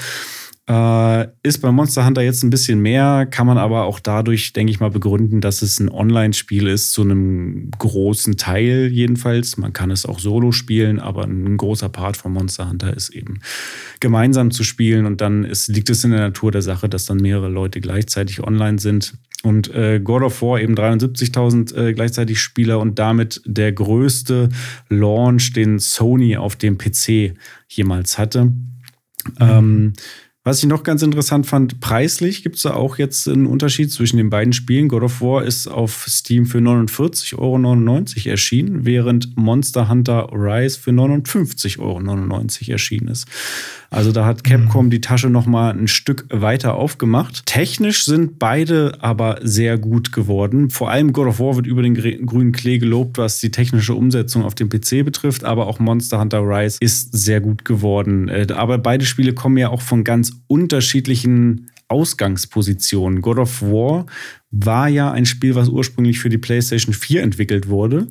[0.67, 4.71] Äh, ist bei Monster Hunter jetzt ein bisschen mehr, kann man aber auch dadurch, denke
[4.71, 9.57] ich mal, begründen, dass es ein Online-Spiel ist, zu einem großen Teil jedenfalls.
[9.57, 13.41] Man kann es auch solo spielen, aber ein großer Part von Monster Hunter ist eben
[13.99, 17.17] gemeinsam zu spielen und dann ist, liegt es in der Natur der Sache, dass dann
[17.17, 19.13] mehrere Leute gleichzeitig online sind.
[19.45, 24.49] Und äh, God of War eben 73.000 äh, gleichzeitig Spieler und damit der größte
[24.89, 27.35] Launch, den Sony auf dem PC
[27.67, 28.45] jemals hatte.
[28.45, 28.63] Mhm.
[29.39, 29.93] Ähm,
[30.47, 34.17] was ich noch ganz interessant fand, preislich gibt es da auch jetzt einen Unterschied zwischen
[34.17, 34.87] den beiden Spielen.
[34.87, 40.91] God of War ist auf Steam für 49,99 Euro erschienen, während Monster Hunter Rise für
[40.91, 43.27] 59,99 Euro erschienen ist.
[43.89, 44.89] Also da hat Capcom mhm.
[44.89, 47.45] die Tasche noch mal ein Stück weiter aufgemacht.
[47.45, 50.69] Technisch sind beide aber sehr gut geworden.
[50.69, 54.43] Vor allem God of War wird über den grünen Klee gelobt, was die technische Umsetzung
[54.43, 58.27] auf dem PC betrifft, aber auch Monster Hunter Rise ist sehr gut geworden.
[58.27, 60.03] Äh, aber beide Spiele kommen ja auch von
[60.35, 63.21] ganz unterschiedlichen Ausgangspositionen.
[63.21, 64.05] God of War
[64.51, 68.07] war ja ein Spiel, was ursprünglich für die PlayStation 4 entwickelt wurde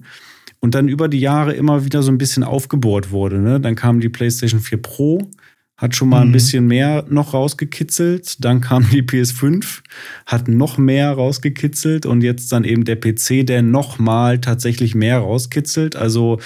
[0.61, 3.39] und dann über die Jahre immer wieder so ein bisschen aufgebohrt wurde.
[3.39, 3.61] Ne?
[3.61, 5.29] Dann kam die PlayStation 4 Pro,
[5.77, 6.31] hat schon mal mhm.
[6.31, 8.45] ein bisschen mehr noch rausgekitzelt.
[8.45, 9.83] Dann kam die PS5,
[10.27, 15.19] hat noch mehr rausgekitzelt und jetzt dann eben der PC, der noch mal tatsächlich mehr
[15.19, 15.97] rauskitzelt.
[15.97, 16.39] Also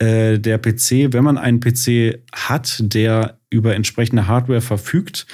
[0.00, 5.26] äh, der PC, wenn man einen PC hat, der über entsprechende Hardware verfügt,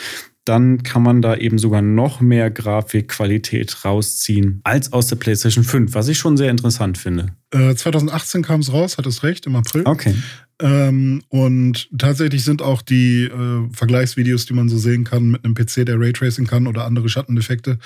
[0.45, 5.95] dann kann man da eben sogar noch mehr Grafikqualität rausziehen als aus der PlayStation 5,
[5.95, 7.33] was ich schon sehr interessant finde.
[7.51, 9.83] Äh, 2018 kam es raus, hat es recht, im April.
[9.85, 10.15] Okay.
[10.59, 15.55] Ähm, und tatsächlich sind auch die äh, Vergleichsvideos, die man so sehen kann mit einem
[15.55, 17.79] PC, der Raytracing kann oder andere Schatteneffekte,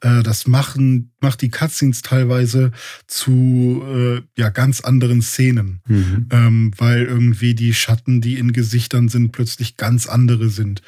[0.00, 2.72] äh, das machen, macht die Cutscenes teilweise
[3.06, 5.80] zu äh, ja, ganz anderen Szenen.
[5.86, 6.26] Mhm.
[6.30, 10.82] Ähm, weil irgendwie die Schatten, die in Gesichtern sind, plötzlich ganz andere sind.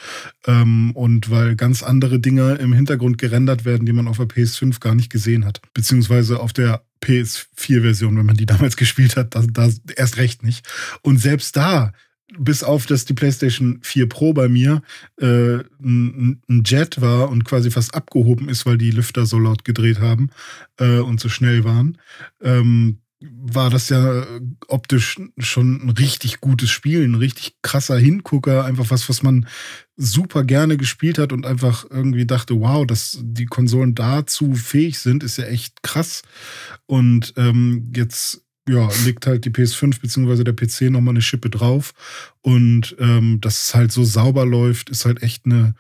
[0.47, 4.81] Ähm, und weil ganz andere Dinge im Hintergrund gerendert werden, die man auf der PS5
[4.81, 5.61] gar nicht gesehen hat.
[5.73, 10.67] Beziehungsweise auf der PS4-Version, wenn man die damals gespielt hat, da, da erst recht nicht.
[11.03, 11.93] Und selbst da,
[12.37, 14.83] bis auf, dass die PlayStation 4 Pro bei mir
[15.19, 19.65] äh, ein, ein, Jet war und quasi fast abgehoben ist, weil die Lüfter so laut
[19.65, 20.31] gedreht haben
[20.79, 21.99] äh, und so schnell waren,
[22.43, 24.25] ähm, war das ja
[24.69, 29.49] optisch schon ein richtig gutes Spiel, ein richtig krasser Hingucker, einfach was, was man
[29.97, 35.25] super gerne gespielt hat und einfach irgendwie dachte, wow, dass die Konsolen dazu fähig sind,
[35.25, 36.23] ist ja echt krass.
[36.87, 40.45] Und ähm, jetzt ja, legt halt die PS5 bzw.
[40.45, 41.95] der PC nochmal eine Schippe drauf.
[42.43, 45.75] Und ähm, dass es halt so sauber läuft, ist halt echt eine,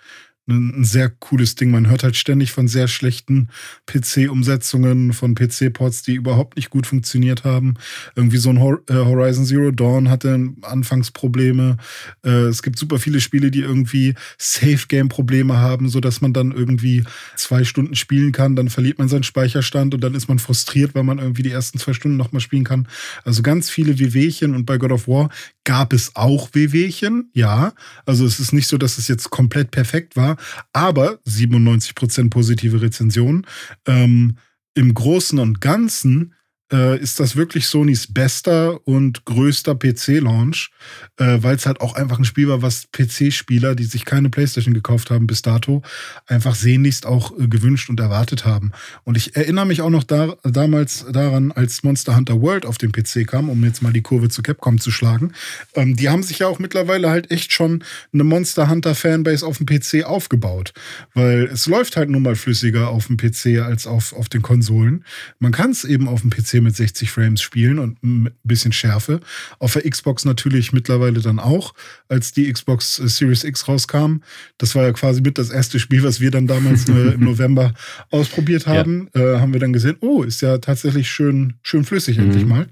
[0.48, 1.70] ein sehr cooles Ding.
[1.70, 3.48] Man hört halt ständig von sehr schlechten
[3.86, 7.74] PC-Umsetzungen, von PC-Ports, die überhaupt nicht gut funktioniert haben.
[8.16, 11.76] Irgendwie so ein äh, Horizon Zero Dawn hatte Anfangsprobleme.
[12.24, 17.04] Äh, es gibt super viele Spiele, die irgendwie Safe-Game-Probleme haben, sodass man dann irgendwie
[17.36, 21.04] zwei Stunden spielen kann, dann verliert man seinen Speicherstand und dann ist man frustriert, weil
[21.04, 22.88] man irgendwie die ersten zwei Stunden nochmal spielen kann.
[23.24, 25.28] Also ganz viele Wehwehchen und bei God of War
[25.64, 27.74] gab es auch Wehwehchen, ja.
[28.06, 30.37] Also es ist nicht so, dass es jetzt komplett perfekt war,
[30.72, 33.46] aber 97% positive Rezensionen.
[33.86, 34.36] Ähm,
[34.74, 36.34] Im Großen und Ganzen
[36.72, 40.70] äh, ist das wirklich Sonys bester und größter PC-Launch,
[41.16, 44.74] äh, weil es halt auch einfach ein Spiel war, was PC-Spieler, die sich keine PlayStation
[44.74, 45.82] gekauft haben bis dato,
[46.26, 48.72] einfach sehnlichst auch äh, gewünscht und erwartet haben.
[49.04, 52.92] Und ich erinnere mich auch noch da, damals daran, als Monster Hunter World auf den
[52.92, 55.32] PC kam, um jetzt mal die Kurve zu Capcom zu schlagen.
[55.74, 59.58] Ähm, die haben sich ja auch mittlerweile halt echt schon eine Monster Hunter Fanbase auf
[59.58, 60.72] dem PC aufgebaut,
[61.14, 65.04] weil es läuft halt nun mal flüssiger auf dem PC als auf, auf den Konsolen.
[65.38, 69.20] Man kann es eben auf dem PC mit 60 Frames spielen und ein bisschen Schärfe.
[69.58, 71.74] Auf der Xbox natürlich mittlerweile dann auch,
[72.08, 74.18] als die Xbox äh, Series X rauskam.
[74.58, 77.74] Das war ja quasi mit das erste Spiel, was wir dann damals äh, im November
[78.10, 79.08] ausprobiert haben.
[79.14, 79.36] Ja.
[79.36, 82.24] Äh, haben wir dann gesehen, oh, ist ja tatsächlich schön, schön flüssig mhm.
[82.24, 82.68] endlich mal.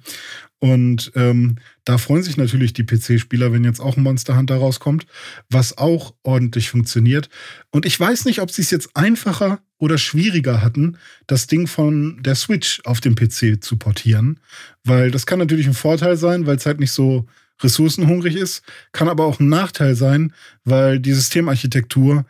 [0.59, 5.07] Und ähm, da freuen sich natürlich die PC-Spieler, wenn jetzt auch ein Monster Hunter rauskommt,
[5.51, 7.29] was auch ordentlich funktioniert.
[7.71, 12.23] Und ich weiß nicht, ob sie es jetzt einfacher oder schwieriger hatten, das Ding von
[12.23, 14.41] der Switch auf dem PC zu portieren.
[14.85, 17.27] Weil das kann natürlich ein Vorteil sein, weil es halt nicht so
[17.63, 18.63] ressourcenhungrig ist,
[18.93, 20.33] kann aber auch ein Nachteil sein,
[20.65, 22.25] weil die Systemarchitektur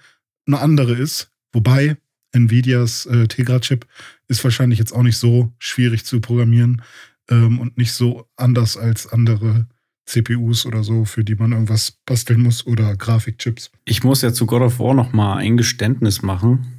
[0.47, 1.31] eine andere ist.
[1.53, 1.97] Wobei
[2.33, 3.87] Nvidias äh, Tegra-Chip
[4.29, 6.83] ist wahrscheinlich jetzt auch nicht so schwierig zu programmieren
[7.29, 9.67] ähm, und nicht so anders als andere
[10.07, 13.73] CPUs oder so, für die man irgendwas basteln muss oder Grafikchips.
[13.85, 16.76] Ich muss ja zu God of War noch mal ein Geständnis machen.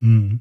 [0.00, 0.40] Mhm.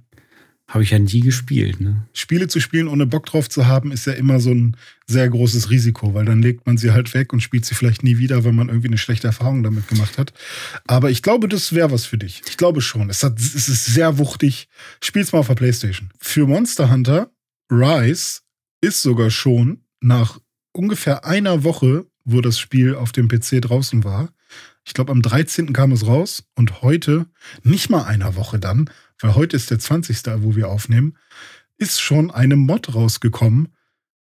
[0.68, 1.80] Habe ich ja nie gespielt.
[1.80, 2.08] Ne?
[2.12, 5.70] Spiele zu spielen, ohne Bock drauf zu haben, ist ja immer so ein sehr großes
[5.70, 8.52] Risiko, weil dann legt man sie halt weg und spielt sie vielleicht nie wieder, weil
[8.52, 10.34] man irgendwie eine schlechte Erfahrung damit gemacht hat.
[10.86, 12.42] Aber ich glaube, das wäre was für dich.
[12.50, 13.10] Ich glaube schon.
[13.10, 14.68] Es, hat, es ist sehr wuchtig.
[15.02, 16.10] Spiel's mal auf der Playstation.
[16.20, 17.32] Für Monster Hunter
[17.72, 18.42] Rise
[18.82, 20.38] ist sogar schon nach
[20.74, 24.34] ungefähr einer Woche, wo das Spiel auf dem PC draußen war,
[24.88, 25.74] ich glaube am 13.
[25.74, 27.26] kam es raus und heute,
[27.62, 28.90] nicht mal einer Woche dann,
[29.22, 30.18] weil heute ist der 20.
[30.38, 31.18] wo wir aufnehmen,
[31.78, 33.70] ist schon eine Mod rausgekommen,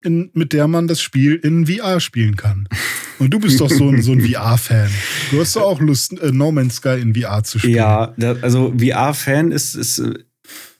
[0.01, 2.67] in, mit der man das Spiel in VR spielen kann.
[3.19, 4.89] Und du bist doch so ein, so ein VR-Fan.
[5.31, 7.75] Du hast doch auch Lust, äh, No Man's Sky in VR zu spielen.
[7.75, 10.01] Ja, also VR-Fan ist, ist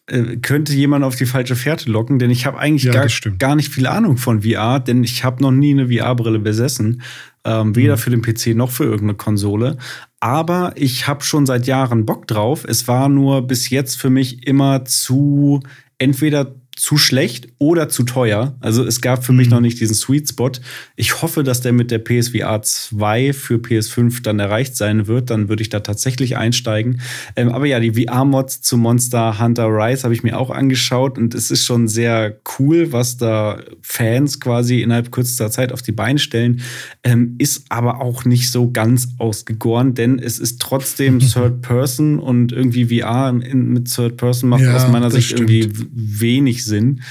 [0.07, 3.07] äh, könnte jemand auf die falsche Fährte locken, denn ich habe eigentlich ja, gar,
[3.39, 7.01] gar nicht viel Ahnung von VR, denn ich habe noch nie eine VR-Brille besessen,
[7.43, 7.99] ähm, weder mhm.
[7.99, 9.77] für den PC noch für irgendeine Konsole.
[10.25, 12.65] Aber ich habe schon seit Jahren Bock drauf.
[12.67, 15.59] Es war nur bis jetzt für mich immer zu
[15.99, 18.55] entweder zu schlecht oder zu teuer.
[18.59, 19.38] Also es gab für mhm.
[19.38, 20.51] mich noch nicht diesen Sweet Spot.
[20.97, 25.29] Ich hoffe, dass der mit der PSVR 2 für PS5 dann erreicht sein wird.
[25.29, 26.99] Dann würde ich da tatsächlich einsteigen.
[27.38, 31.33] Ähm, aber ja, die VR-Mods zu Monster Hunter Rise habe ich mir auch angeschaut und
[31.33, 36.19] es ist schon sehr cool, was da Fans quasi innerhalb kürzester Zeit auf die Beine
[36.19, 36.61] stellen.
[37.03, 42.51] Ähm, ist aber auch nicht so ganz ausgegoren, denn es ist trotzdem Third Person und
[42.51, 45.49] irgendwie VR mit Third Person macht ja, aus meiner Sicht stimmt.
[45.49, 47.01] irgendwie wenig Sinn.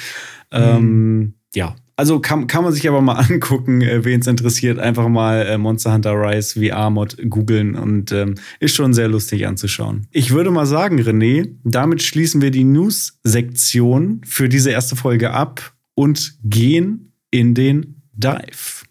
[0.50, 1.34] Ähm, mhm.
[1.54, 4.78] ja, Also kann, kann man sich aber mal angucken, äh, wen es interessiert.
[4.78, 10.06] Einfach mal äh, Monster Hunter Rise VR-Mod googeln und ähm, ist schon sehr lustig anzuschauen.
[10.10, 15.72] Ich würde mal sagen, René, damit schließen wir die News-Sektion für diese erste Folge ab
[15.94, 18.84] und gehen in den Dive.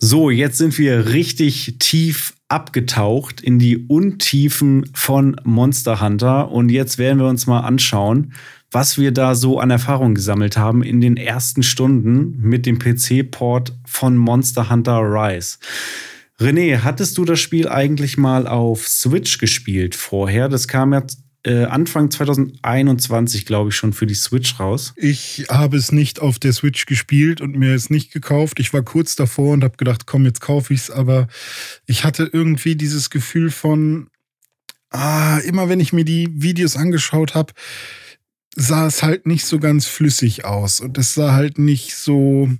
[0.00, 6.98] So, jetzt sind wir richtig tief abgetaucht in die Untiefen von Monster Hunter und jetzt
[6.98, 8.32] werden wir uns mal anschauen,
[8.70, 13.76] was wir da so an Erfahrung gesammelt haben in den ersten Stunden mit dem PC-Port
[13.86, 15.58] von Monster Hunter Rise.
[16.38, 20.48] René, hattest du das Spiel eigentlich mal auf Switch gespielt vorher?
[20.48, 21.02] Das kam ja
[21.48, 24.92] äh, Anfang 2021, glaube ich, schon für die Switch raus.
[24.96, 28.60] Ich habe es nicht auf der Switch gespielt und mir es nicht gekauft.
[28.60, 30.90] Ich war kurz davor und habe gedacht, komm, jetzt kaufe ich es.
[30.90, 31.26] Aber
[31.86, 34.08] ich hatte irgendwie dieses Gefühl von,
[34.90, 37.54] ah, immer wenn ich mir die Videos angeschaut habe,
[38.54, 40.80] sah es halt nicht so ganz flüssig aus.
[40.80, 42.50] Und es sah halt nicht so.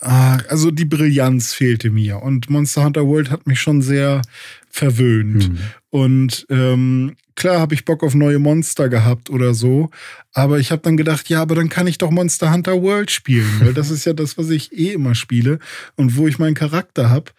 [0.00, 2.22] Ah, also die Brillanz fehlte mir.
[2.22, 4.22] Und Monster Hunter World hat mich schon sehr
[4.70, 5.44] verwöhnt.
[5.44, 5.58] Hm.
[5.90, 9.88] Und ähm, klar habe ich Bock auf neue Monster gehabt oder so,
[10.34, 13.48] aber ich habe dann gedacht, ja, aber dann kann ich doch Monster Hunter World spielen,
[13.60, 15.58] weil das ist ja das, was ich eh immer spiele
[15.96, 17.32] und wo ich meinen Charakter habe.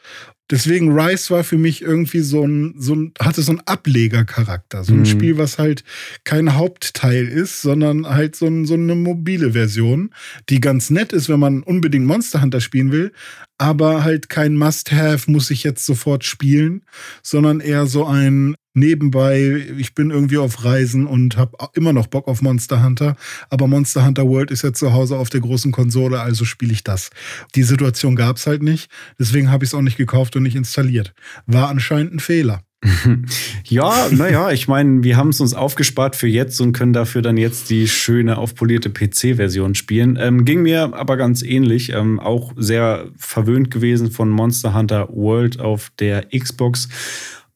[0.50, 4.84] Deswegen Rise war für mich irgendwie so ein, so ein hatte so einen Ablegercharakter.
[4.84, 5.06] So ein mhm.
[5.06, 5.84] Spiel, was halt
[6.26, 10.14] kein Hauptteil ist, sondern halt so, ein, so eine mobile Version,
[10.50, 13.14] die ganz nett ist, wenn man unbedingt Monster Hunter spielen will,
[13.60, 16.84] aber halt kein Must-Have, muss ich jetzt sofort spielen,
[17.22, 22.28] sondern eher so ein nebenbei, ich bin irgendwie auf Reisen und habe immer noch Bock
[22.28, 23.16] auf Monster Hunter,
[23.50, 26.84] aber Monster Hunter World ist ja zu Hause auf der großen Konsole, also spiele ich
[26.84, 27.10] das.
[27.56, 30.56] Die Situation gab es halt nicht, deswegen habe ich es auch nicht gekauft und nicht
[30.56, 31.14] installiert.
[31.46, 32.62] War anscheinend ein Fehler.
[33.66, 37.38] Ja, naja, ich meine, wir haben es uns aufgespart für jetzt und können dafür dann
[37.38, 40.18] jetzt die schöne, aufpolierte PC-Version spielen.
[40.20, 41.94] Ähm, ging mir aber ganz ähnlich.
[41.94, 46.90] Ähm, auch sehr verwöhnt gewesen von Monster Hunter World auf der Xbox.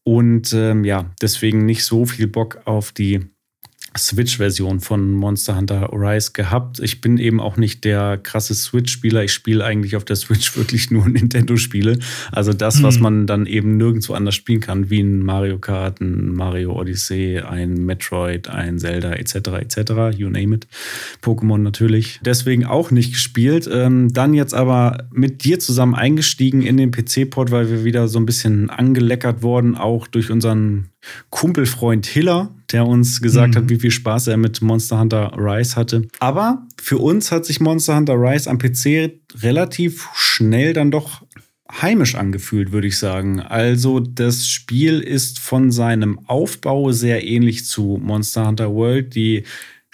[0.07, 3.27] Und ähm, ja, deswegen nicht so viel Bock auf die
[3.97, 6.79] Switch-Version von Monster Hunter Rise gehabt.
[6.79, 9.23] Ich bin eben auch nicht der krasse Switch-Spieler.
[9.23, 11.99] Ich spiele eigentlich auf der Switch wirklich nur Nintendo-Spiele.
[12.31, 13.03] Also das, was hm.
[13.03, 17.85] man dann eben nirgendwo anders spielen kann, wie ein Mario Kart, ein Mario Odyssey, ein
[17.85, 19.35] Metroid, ein Zelda etc.
[19.59, 20.17] etc.
[20.17, 20.67] You name it.
[21.21, 22.19] Pokémon natürlich.
[22.23, 23.69] Deswegen auch nicht gespielt.
[23.71, 28.19] Ähm, dann jetzt aber mit dir zusammen eingestiegen in den PC-Port, weil wir wieder so
[28.19, 30.89] ein bisschen angeleckert wurden, auch durch unseren
[31.29, 33.59] Kumpelfreund Hiller, der uns gesagt mhm.
[33.59, 36.07] hat, wie viel Spaß er mit Monster Hunter Rise hatte.
[36.19, 41.23] Aber für uns hat sich Monster Hunter Rise am PC relativ schnell dann doch
[41.71, 43.39] heimisch angefühlt, würde ich sagen.
[43.39, 49.15] Also das Spiel ist von seinem Aufbau sehr ähnlich zu Monster Hunter World.
[49.15, 49.43] Die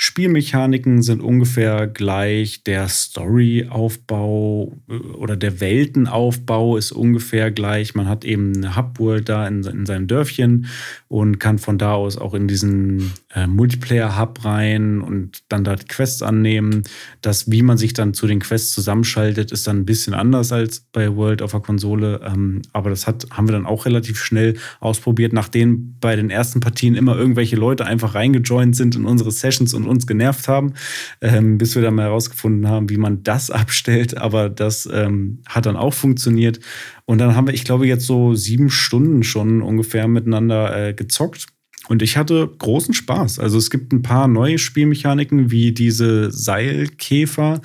[0.04, 7.94] Spielmechaniken sind ungefähr gleich, der Storyaufbau äh, oder der Weltenaufbau ist ungefähr gleich.
[7.94, 10.66] Man hat eben eine Hubworld da in, in seinem Dörfchen
[11.08, 15.86] und kann von da aus auch in diesen äh, Multiplayer-Hub rein und dann da die
[15.86, 16.82] Quests annehmen.
[17.22, 20.80] Das, wie man sich dann zu den Quests zusammenschaltet, ist dann ein bisschen anders als
[20.80, 22.22] bei World auf der Konsole.
[22.26, 26.60] Ähm, aber das hat, haben wir dann auch relativ schnell ausprobiert, nachdem bei den ersten
[26.60, 30.74] Partien immer irgendwelche Leute einfach reingejoint sind in unsere Sessions und uns genervt haben,
[31.22, 34.18] ähm, bis wir dann mal herausgefunden haben, wie man das abstellt.
[34.18, 36.60] Aber das ähm, hat dann auch funktioniert.
[37.06, 41.48] Und dann haben wir, ich glaube, jetzt so sieben Stunden schon ungefähr miteinander äh, gezockt.
[41.88, 43.40] Und ich hatte großen Spaß.
[43.40, 47.60] Also es gibt ein paar neue Spielmechaniken, wie diese Seilkäfer,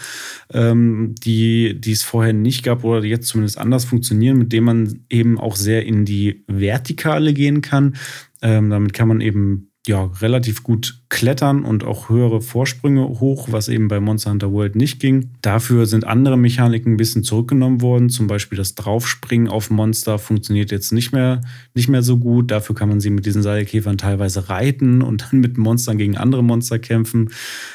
[0.53, 4.67] ähm, die, die es vorher nicht gab oder die jetzt zumindest anders funktionieren, mit denen
[4.67, 7.97] man eben auch sehr in die Vertikale gehen kann.
[8.43, 13.69] Ähm, damit kann man eben ja, relativ gut klettern und auch höhere Vorsprünge hoch, was
[13.69, 15.31] eben bei Monster Hunter World nicht ging.
[15.43, 18.09] Dafür sind andere Mechaniken ein bisschen zurückgenommen worden.
[18.09, 21.41] Zum Beispiel das Draufspringen auf Monster funktioniert jetzt nicht mehr,
[21.75, 22.51] nicht mehr so gut.
[22.51, 26.43] Dafür kann man sie mit diesen Seilkäfern teilweise reiten und dann mit Monstern gegen andere
[26.43, 27.31] Monster kämpfen.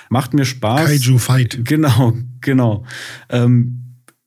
[0.09, 0.85] Macht mir Spaß.
[0.85, 1.59] Kaiju Fight.
[1.63, 2.83] Genau, genau.
[3.29, 3.80] Ähm,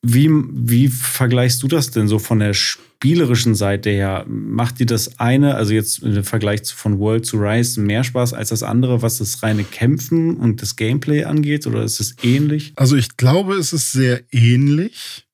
[0.04, 4.26] wie, wie vergleichst du das denn so von der spielerischen Seite her?
[4.28, 8.50] Macht dir das eine, also jetzt im Vergleich von World to Rise, mehr Spaß als
[8.50, 11.66] das andere, was das reine Kämpfen und das Gameplay angeht?
[11.66, 12.72] Oder ist es ähnlich?
[12.76, 15.26] Also ich glaube, es ist sehr ähnlich.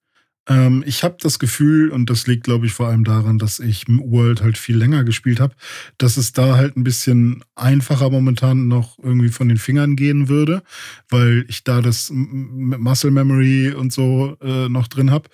[0.48, 3.84] Ähm, ich habe das Gefühl, und das liegt, glaube ich, vor allem daran, dass ich
[3.88, 5.54] World halt viel länger gespielt habe,
[5.98, 10.62] dass es da halt ein bisschen einfacher momentan noch irgendwie von den Fingern gehen würde,
[11.08, 15.28] weil ich da das Muscle Memory und so äh, noch drin habe.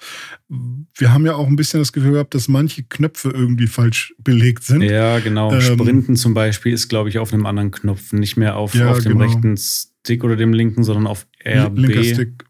[0.48, 4.64] Wir haben ja auch ein bisschen das Gefühl gehabt, dass manche Knöpfe irgendwie falsch belegt
[4.64, 4.82] sind.
[4.82, 5.52] Ja, genau.
[5.52, 8.90] Ähm, Sprinten zum Beispiel ist, glaube ich, auf einem anderen Knopf, nicht mehr auf, ja,
[8.90, 9.24] auf dem genau.
[9.24, 11.78] rechten Stick oder dem linken, sondern auf RB.
[11.78, 12.44] Linker Stick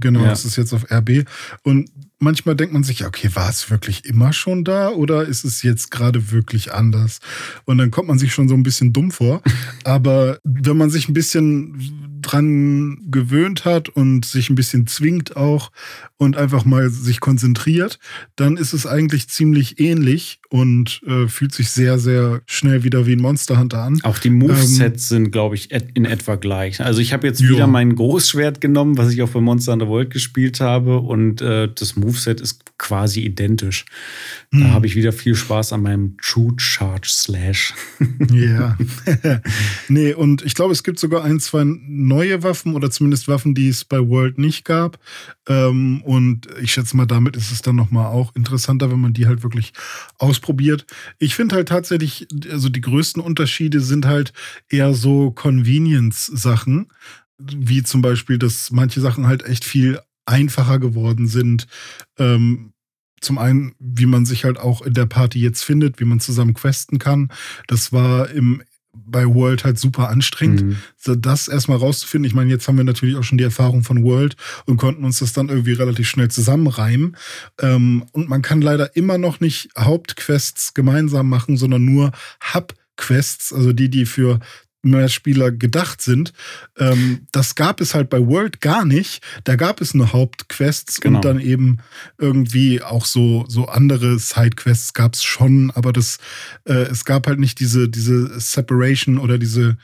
[0.00, 0.28] Genau, ja.
[0.28, 1.24] das ist jetzt auf RB.
[1.62, 5.62] Und manchmal denkt man sich, okay, war es wirklich immer schon da oder ist es
[5.62, 7.20] jetzt gerade wirklich anders?
[7.64, 9.42] Und dann kommt man sich schon so ein bisschen dumm vor.
[9.84, 15.70] Aber wenn man sich ein bisschen dran gewöhnt hat und sich ein bisschen zwingt auch
[16.16, 17.98] und einfach mal sich konzentriert,
[18.36, 23.12] dann ist es eigentlich ziemlich ähnlich und äh, fühlt sich sehr, sehr schnell wieder wie
[23.12, 24.00] ein Monster Hunter an.
[24.02, 26.80] Auch die Movesets ähm, sind, glaube ich, in etwa gleich.
[26.80, 30.10] Also ich habe jetzt wieder mein Großschwert genommen, was ich auch bei Monster Hunter World
[30.10, 33.84] gespielt habe und äh, das Moveset ist quasi identisch.
[34.50, 34.72] Da hm.
[34.72, 37.74] habe ich wieder viel Spaß an meinem True Charge Slash.
[38.32, 38.76] Ja.
[39.88, 41.64] nee, und ich glaube, es gibt sogar ein, zwei
[42.08, 44.98] neue Waffen oder zumindest Waffen, die es bei World nicht gab.
[45.46, 49.26] Ähm, und ich schätze mal, damit ist es dann nochmal auch interessanter, wenn man die
[49.26, 49.72] halt wirklich
[50.18, 50.86] ausprobiert.
[51.18, 54.32] Ich finde halt tatsächlich, also die größten Unterschiede sind halt
[54.68, 56.88] eher so Convenience-Sachen,
[57.38, 61.66] wie zum Beispiel, dass manche Sachen halt echt viel einfacher geworden sind.
[62.18, 62.72] Ähm,
[63.20, 66.54] zum einen, wie man sich halt auch in der Party jetzt findet, wie man zusammen
[66.54, 67.30] questen kann.
[67.66, 68.62] Das war im
[69.06, 70.76] bei World halt super anstrengend, mhm.
[70.96, 72.26] so das erstmal rauszufinden.
[72.26, 74.36] Ich meine, jetzt haben wir natürlich auch schon die Erfahrung von World
[74.66, 77.16] und konnten uns das dann irgendwie relativ schnell zusammenreimen.
[77.60, 82.12] Ähm, und man kann leider immer noch nicht Hauptquests gemeinsam machen, sondern nur
[82.54, 84.40] Hub-Quests, also die, die für
[84.82, 86.32] mehr Spieler gedacht sind.
[86.76, 89.22] Ähm, das gab es halt bei World gar nicht.
[89.44, 91.18] Da gab es nur Hauptquests genau.
[91.18, 91.78] und dann eben
[92.18, 96.18] irgendwie auch so, so andere Sidequests gab es schon, aber das,
[96.64, 99.78] äh, es gab halt nicht diese, diese Separation oder diese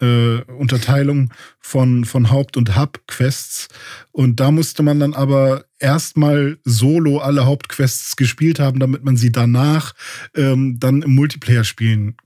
[0.00, 3.68] äh, Unterteilung von, von Haupt- und Hub-Quests.
[4.12, 9.32] Und da musste man dann aber erstmal solo alle Hauptquests gespielt haben, damit man sie
[9.32, 9.94] danach
[10.34, 12.16] ähm, dann im Multiplayer spielen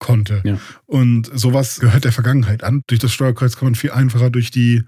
[0.00, 0.42] konnte.
[0.44, 0.58] Ja.
[0.86, 2.82] Und sowas gehört der Vergangenheit an.
[2.88, 4.82] Durch das Steuerkreuz kann man viel einfacher durch die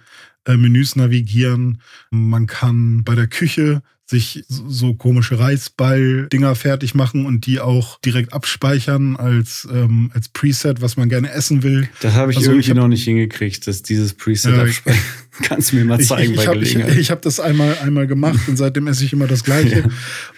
[0.44, 1.80] äh, Menüs navigieren.
[2.10, 3.82] Man kann bei der Küche
[4.12, 10.82] sich so komische Reisball-Dinger fertig machen und die auch direkt abspeichern als, ähm, als Preset,
[10.82, 11.88] was man gerne essen will.
[12.00, 15.02] Das habe ich also irgendwie ich hab, noch nicht hingekriegt, dass dieses Preset ja, abspeichern.
[15.42, 16.92] Kannst du mir mal zeigen ich, ich, bei Gelegenheit.
[16.92, 19.62] Ich, ich habe das einmal, einmal gemacht und seitdem esse ich immer das Gleiche.
[19.82, 19.88] Ja.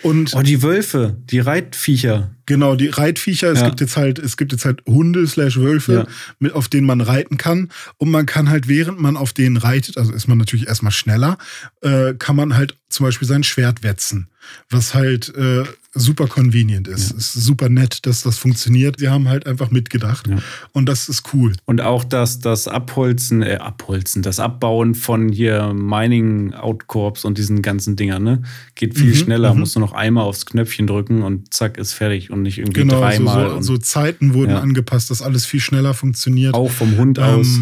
[0.03, 2.34] Und oh, die Wölfe, die Reitviecher.
[2.47, 3.51] Genau, die Reitviecher.
[3.51, 3.68] Es ja.
[3.68, 6.07] gibt jetzt halt, es gibt jetzt halt Hunde slash Wölfe, ja.
[6.38, 7.70] mit, auf denen man reiten kann.
[7.97, 11.38] Und man kann halt, während man auf denen reitet, also ist man natürlich erstmal schneller,
[11.80, 14.28] äh, kann man halt zum Beispiel sein Schwert wetzen.
[14.70, 15.64] Was halt äh,
[15.95, 17.11] super convenient ist.
[17.11, 17.16] Ja.
[17.18, 18.99] Es ist super nett, dass das funktioniert.
[18.99, 20.26] Sie haben halt einfach mitgedacht.
[20.26, 20.38] Ja.
[20.72, 21.53] Und das ist cool.
[21.64, 27.62] Und auch das, das Abholzen, äh, Abholzen, das Abbauen von hier Mining Outcorps und diesen
[27.62, 28.42] ganzen Dingern, ne?
[28.74, 29.55] Geht viel mhm, schneller.
[29.55, 29.61] Mhm.
[29.61, 33.01] Musst du noch einmal aufs Knöpfchen drücken und zack, ist fertig und nicht irgendwie genau,
[33.01, 33.51] dreimal.
[33.51, 34.61] So, so, so Zeiten wurden ja.
[34.61, 36.55] angepasst, dass alles viel schneller funktioniert.
[36.55, 37.61] Auch vom Hund ähm, aus.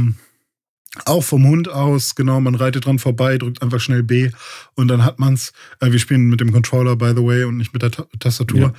[1.06, 4.30] Auch vom Hund aus, genau, man reitet dran vorbei, drückt einfach schnell B
[4.74, 5.54] und dann hat man's.
[5.80, 8.60] Äh, wir spielen mit dem Controller, by the way, und nicht mit der Ta Tastatur.
[8.60, 8.72] Ja.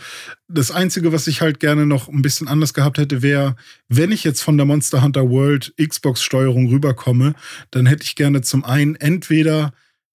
[0.48, 3.56] Das Einzige, was ich halt gerne noch ein bisschen anders gehabt hätte, wäre,
[3.90, 7.34] wenn ich jetzt von der Monster Hunter World Xbox-Steuerung rüberkomme,
[7.72, 9.74] dann hätte ich gerne zum einen entweder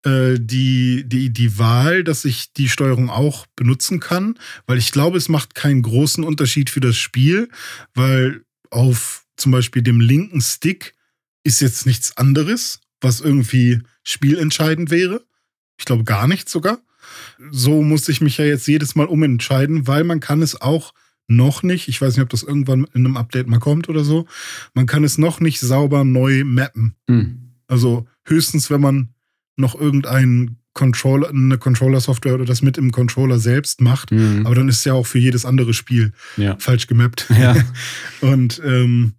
[0.04, 4.36] äh, die, die, die Wahl, dass ich die Steuerung auch benutzen kann,
[4.66, 7.48] weil ich glaube, es macht keinen großen Unterschied für das Spiel,
[7.94, 10.94] weil auf zum Beispiel dem linken Stick
[11.44, 15.22] ist jetzt nichts anderes, was irgendwie spielentscheidend wäre.
[15.78, 16.78] Ich glaube gar nichts sogar.
[17.50, 20.94] So muss ich mich ja jetzt jedes Mal umentscheiden, weil man kann es auch
[21.26, 24.26] noch nicht, ich weiß nicht, ob das irgendwann in einem Update mal kommt oder so,
[24.74, 26.94] man kann es noch nicht sauber neu mappen.
[27.08, 27.52] Hm.
[27.66, 29.08] Also höchstens, wenn man
[29.56, 34.10] noch irgendeinen Controller, eine Controller-Software oder das mit im Controller selbst macht.
[34.10, 34.44] Mhm.
[34.44, 36.56] Aber dann ist es ja auch für jedes andere Spiel ja.
[36.58, 37.26] falsch gemappt.
[37.38, 37.54] Ja.
[38.20, 39.14] Und ähm,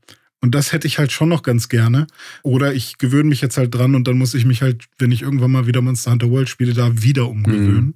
[0.45, 2.05] und das hätte ich halt schon noch ganz gerne.
[2.43, 5.23] Oder ich gewöhne mich jetzt halt dran und dann muss ich mich halt, wenn ich
[5.23, 7.85] irgendwann mal wieder Monster Hunter World spiele, da wieder umgewöhnen.
[7.85, 7.93] Mhm.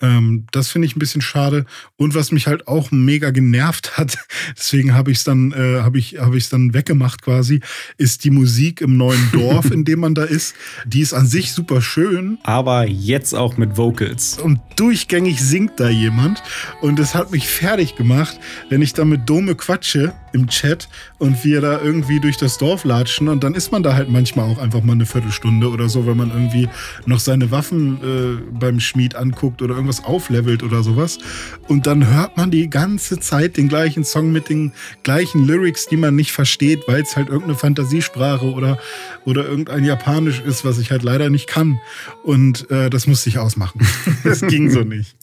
[0.00, 1.66] Ähm, das finde ich ein bisschen schade.
[1.96, 4.18] Und was mich halt auch mega genervt hat,
[4.56, 7.60] deswegen habe ich es dann, äh, habe ich, habe ich es dann weggemacht quasi,
[7.98, 10.54] ist die Musik im neuen Dorf, in dem man da ist.
[10.86, 12.38] Die ist an sich super schön.
[12.42, 14.38] Aber jetzt auch mit Vocals.
[14.38, 16.42] Und durchgängig singt da jemand.
[16.80, 18.38] Und das hat mich fertig gemacht,
[18.68, 20.88] wenn ich da mit Dome quatsche im Chat
[21.18, 24.48] und wir da irgendwie durch das Dorf latschen und dann ist man da halt manchmal
[24.50, 26.68] auch einfach mal eine Viertelstunde oder so, wenn man irgendwie
[27.06, 31.18] noch seine Waffen äh, beim Schmied anguckt oder irgendwas auflevelt oder sowas.
[31.66, 34.72] Und dann hört man die ganze Zeit den gleichen Song mit den
[35.02, 38.78] gleichen Lyrics, die man nicht versteht, weil es halt irgendeine Fantasiesprache oder,
[39.24, 41.80] oder irgendein Japanisch ist, was ich halt leider nicht kann.
[42.22, 43.80] Und äh, das musste ich ausmachen.
[44.24, 45.16] das ging so nicht.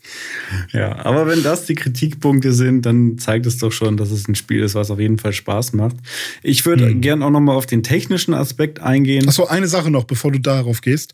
[0.74, 4.36] Ja, aber wenn das die Kritikpunkte sind, dann zeigt es doch schon, dass es ein
[4.36, 5.95] Spiel ist, was auf jeden Fall Spaß macht.
[6.43, 7.01] Ich würde mhm.
[7.01, 9.28] gern auch noch mal auf den technischen Aspekt eingehen.
[9.28, 11.14] Achso, eine Sache noch, bevor du darauf gehst.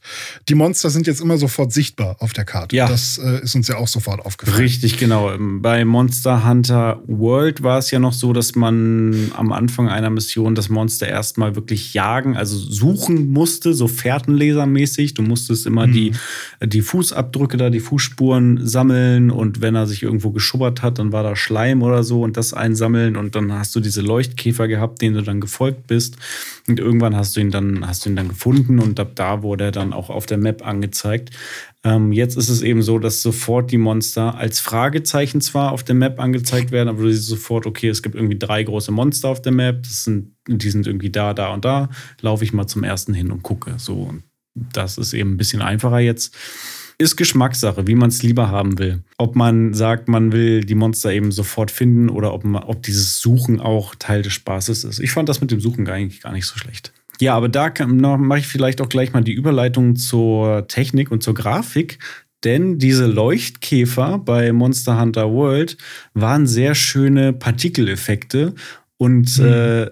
[0.49, 2.75] Die Monster sind jetzt immer sofort sichtbar auf der Karte.
[2.75, 2.87] Ja.
[2.87, 4.57] Das äh, ist uns ja auch sofort aufgefallen.
[4.57, 5.31] Richtig, genau.
[5.37, 10.55] Bei Monster Hunter World war es ja noch so, dass man am Anfang einer Mission
[10.55, 15.13] das Monster erstmal wirklich jagen, also suchen musste, so Fährtenlesermäßig.
[15.13, 15.93] Du musstest immer mhm.
[15.93, 16.11] die,
[16.63, 21.23] die Fußabdrücke da, die Fußspuren sammeln und wenn er sich irgendwo geschubbert hat, dann war
[21.23, 25.15] da Schleim oder so und das einsammeln und dann hast du diese Leuchtkäfer gehabt, denen
[25.15, 26.17] du dann gefolgt bist
[26.67, 29.65] und irgendwann hast du ihn dann, hast du ihn dann gefunden und ab da wurde
[29.65, 31.31] er dann auch auf der Map angezeigt.
[31.83, 35.95] Ähm, jetzt ist es eben so, dass sofort die Monster als Fragezeichen zwar auf der
[35.95, 39.41] Map angezeigt werden, aber du siehst sofort, okay, es gibt irgendwie drei große Monster auf
[39.41, 41.89] der Map, das sind, die sind irgendwie da, da und da,
[42.21, 43.73] laufe ich mal zum ersten hin und gucke.
[43.77, 44.23] So, und
[44.53, 46.35] das ist eben ein bisschen einfacher jetzt.
[47.03, 49.03] Ist Geschmackssache, wie man es lieber haben will.
[49.17, 53.19] Ob man sagt, man will die Monster eben sofort finden oder ob, man, ob dieses
[53.19, 54.99] Suchen auch Teil des Spaßes ist.
[55.01, 56.93] Ich fand das mit dem Suchen eigentlich gar nicht so schlecht.
[57.19, 61.33] Ja, aber da mache ich vielleicht auch gleich mal die Überleitung zur Technik und zur
[61.33, 61.99] Grafik.
[62.45, 65.77] Denn diese Leuchtkäfer bei Monster Hunter World
[66.13, 68.55] waren sehr schöne Partikeleffekte
[68.95, 69.45] und mhm.
[69.45, 69.87] äh,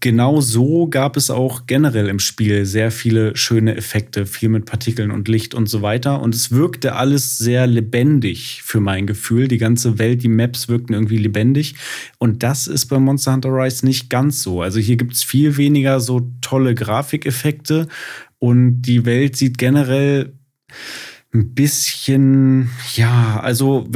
[0.00, 5.10] genau so gab es auch generell im Spiel sehr viele schöne Effekte, viel mit Partikeln
[5.10, 6.20] und Licht und so weiter.
[6.20, 9.48] Und es wirkte alles sehr lebendig für mein Gefühl.
[9.48, 11.76] Die ganze Welt, die Maps wirkten irgendwie lebendig.
[12.18, 14.60] Und das ist bei Monster Hunter Rise nicht ganz so.
[14.60, 17.88] Also hier gibt es viel weniger so tolle Grafikeffekte
[18.38, 20.34] und die Welt sieht generell
[21.32, 23.88] ein bisschen, ja, also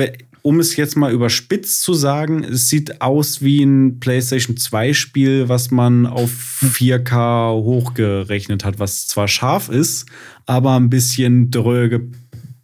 [0.46, 5.48] um es jetzt mal überspitzt zu sagen, es sieht aus wie ein PlayStation 2 Spiel,
[5.48, 6.30] was man auf
[6.62, 10.06] 4K hochgerechnet hat, was zwar scharf ist,
[10.46, 12.12] aber ein bisschen dröge,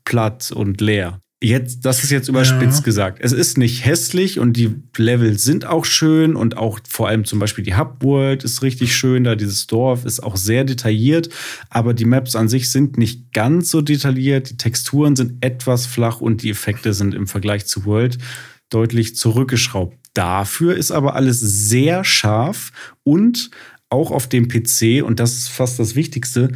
[0.04, 1.21] platt und leer.
[1.44, 2.84] Jetzt, das ist jetzt überspitzt ja.
[2.84, 3.18] gesagt.
[3.20, 7.40] Es ist nicht hässlich und die Level sind auch schön und auch vor allem zum
[7.40, 9.24] Beispiel die Hub World ist richtig schön.
[9.24, 11.30] Da dieses Dorf ist auch sehr detailliert,
[11.68, 14.50] aber die Maps an sich sind nicht ganz so detailliert.
[14.50, 18.18] Die Texturen sind etwas flach und die Effekte sind im Vergleich zu World
[18.70, 19.98] deutlich zurückgeschraubt.
[20.14, 22.70] Dafür ist aber alles sehr scharf
[23.02, 23.50] und
[23.88, 26.52] auch auf dem PC, und das ist fast das Wichtigste,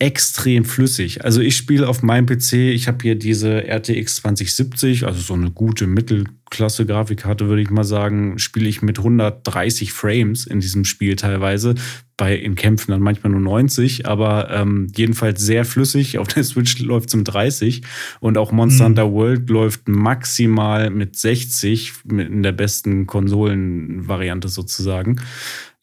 [0.00, 1.24] extrem flüssig.
[1.24, 5.50] Also ich spiele auf meinem PC, ich habe hier diese RTX 2070, also so eine
[5.50, 11.16] gute Mittelklasse Grafikkarte, würde ich mal sagen, spiele ich mit 130 Frames in diesem Spiel
[11.16, 11.74] teilweise.
[12.16, 16.18] Bei in Kämpfen dann manchmal nur 90, aber ähm, jedenfalls sehr flüssig.
[16.18, 17.82] Auf der Switch läuft es um 30
[18.20, 18.88] und auch Monster mhm.
[18.90, 25.20] Hunter World läuft maximal mit 60 in der besten Konsolenvariante sozusagen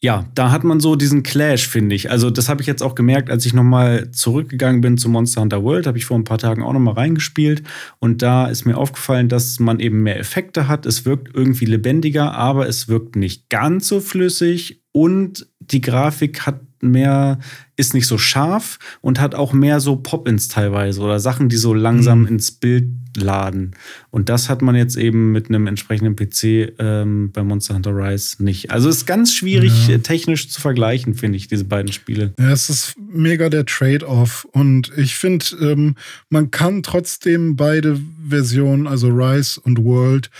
[0.06, 2.12] ja, da hat man so diesen Clash, finde ich.
[2.12, 5.64] Also, das habe ich jetzt auch gemerkt, als ich nochmal zurückgegangen bin zu Monster Hunter
[5.64, 7.64] World, habe ich vor ein paar Tagen auch nochmal reingespielt.
[7.98, 10.86] Und da ist mir aufgefallen, dass man eben mehr Effekte hat.
[10.86, 14.80] Es wirkt irgendwie lebendiger, aber es wirkt nicht ganz so flüssig.
[14.92, 17.38] Und die Grafik hat mehr,
[17.76, 21.74] ist nicht so scharf und hat auch mehr so Pop-ins teilweise oder Sachen, die so
[21.74, 22.28] langsam mhm.
[22.28, 23.72] ins Bild laden.
[24.10, 28.42] Und das hat man jetzt eben mit einem entsprechenden PC ähm, bei Monster Hunter Rise
[28.42, 28.70] nicht.
[28.70, 29.98] Also ist ganz schwierig ja.
[29.98, 32.34] technisch zu vergleichen, finde ich, diese beiden Spiele.
[32.38, 34.46] Ja, es ist mega der Trade-off.
[34.52, 35.94] Und ich finde, ähm,
[36.28, 37.98] man kann trotzdem beide
[38.28, 40.30] Versionen, also Rise und World,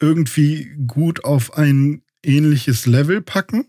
[0.00, 3.66] irgendwie gut auf ein ähnliches Level packen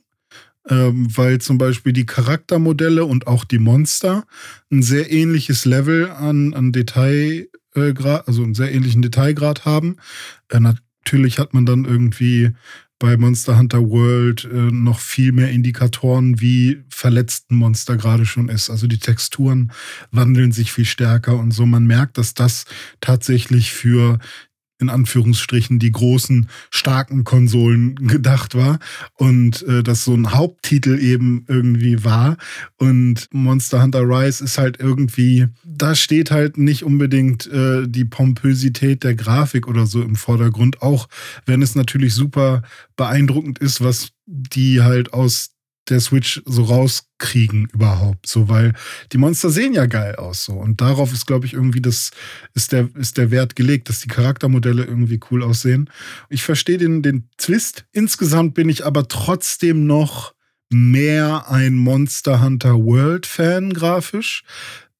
[0.70, 4.26] ähm, weil zum Beispiel die Charaktermodelle und auch die Monster
[4.72, 9.97] ein sehr ähnliches Level an, an Detailgrad, also einen sehr ähnlichen Detailgrad haben.
[10.49, 12.51] Äh, natürlich hat man dann irgendwie
[13.03, 18.47] bei Monster Hunter World äh, noch viel mehr Indikatoren, wie verletzt ein Monster gerade schon
[18.47, 18.70] ist.
[18.70, 19.74] Also die Texturen
[20.11, 21.66] wandeln sich viel stärker und so.
[21.66, 22.64] Man merkt, dass das
[23.01, 24.20] tatsächlich für
[24.84, 28.80] in Anführungsstrichen die großen, starken Konsolen gedacht war
[29.16, 32.38] und äh, das so ein Haupttitel eben irgendwie war.
[32.78, 39.04] Und Monster Hunter Rise ist halt irgendwie, da steht halt nicht unbedingt äh, die Pompösität
[39.04, 41.08] der Grafik oder so im Vordergrund, auch
[41.46, 42.62] wenn es natürlich super
[42.96, 45.53] beeindruckend ist, was die halt aus
[45.90, 48.74] der Switch so rauskriegen überhaupt, so weil
[49.12, 52.12] die Monster sehen ja geil aus so und darauf ist glaube ich irgendwie das
[52.54, 55.90] ist der ist der Wert gelegt, dass die Charaktermodelle irgendwie cool aussehen.
[56.30, 57.86] Ich verstehe den den Twist.
[57.92, 60.34] Insgesamt bin ich aber trotzdem noch
[60.70, 64.44] mehr ein Monster Hunter World Fan grafisch.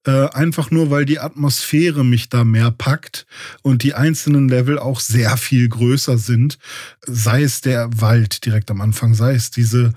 [0.06, 3.26] Äh, einfach nur, weil die Atmosphäre mich da mehr packt
[3.62, 6.58] und die einzelnen Level auch sehr viel größer sind.
[7.06, 9.94] Sei es der Wald direkt am Anfang, sei es diese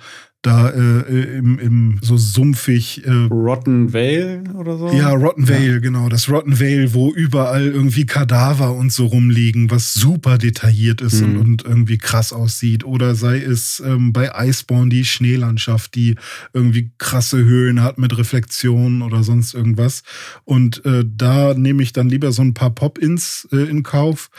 [0.47, 3.05] da äh, im, im so sumpfig.
[3.05, 4.89] Äh, Rotten Vale oder so?
[4.91, 5.79] Ja, Rotten Vale, ja.
[5.79, 6.07] genau.
[6.07, 11.27] Das Rotten Vale, wo überall irgendwie Kadaver und so rumliegen, was super detailliert ist mhm.
[11.27, 12.85] und, und, irgendwie krass aussieht.
[12.85, 16.15] Oder sei es ähm, bei Iceborne die Schneelandschaft, die
[16.53, 20.03] irgendwie krasse Höhen hat mit Reflexionen oder sonst irgendwas.
[20.45, 24.29] Und äh, da nehme ich dann lieber so ein paar Pop-Ins äh, in Kauf,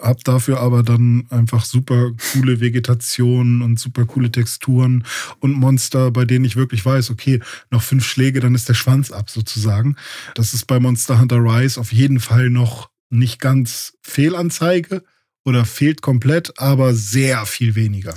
[0.00, 5.04] hab dafür aber dann einfach super coole Vegetation und super coole Texturen
[5.40, 7.40] und Monster, bei denen ich wirklich weiß, okay,
[7.70, 9.96] noch fünf Schläge, dann ist der Schwanz ab sozusagen.
[10.34, 15.02] Das ist bei Monster Hunter Rise auf jeden Fall noch nicht ganz Fehlanzeige
[15.44, 18.14] oder fehlt komplett, aber sehr viel weniger.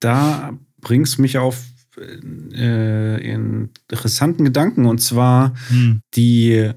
[0.00, 1.58] Da bringst mich auf
[1.98, 6.00] äh, interessanten Gedanken und zwar hm.
[6.14, 6.72] die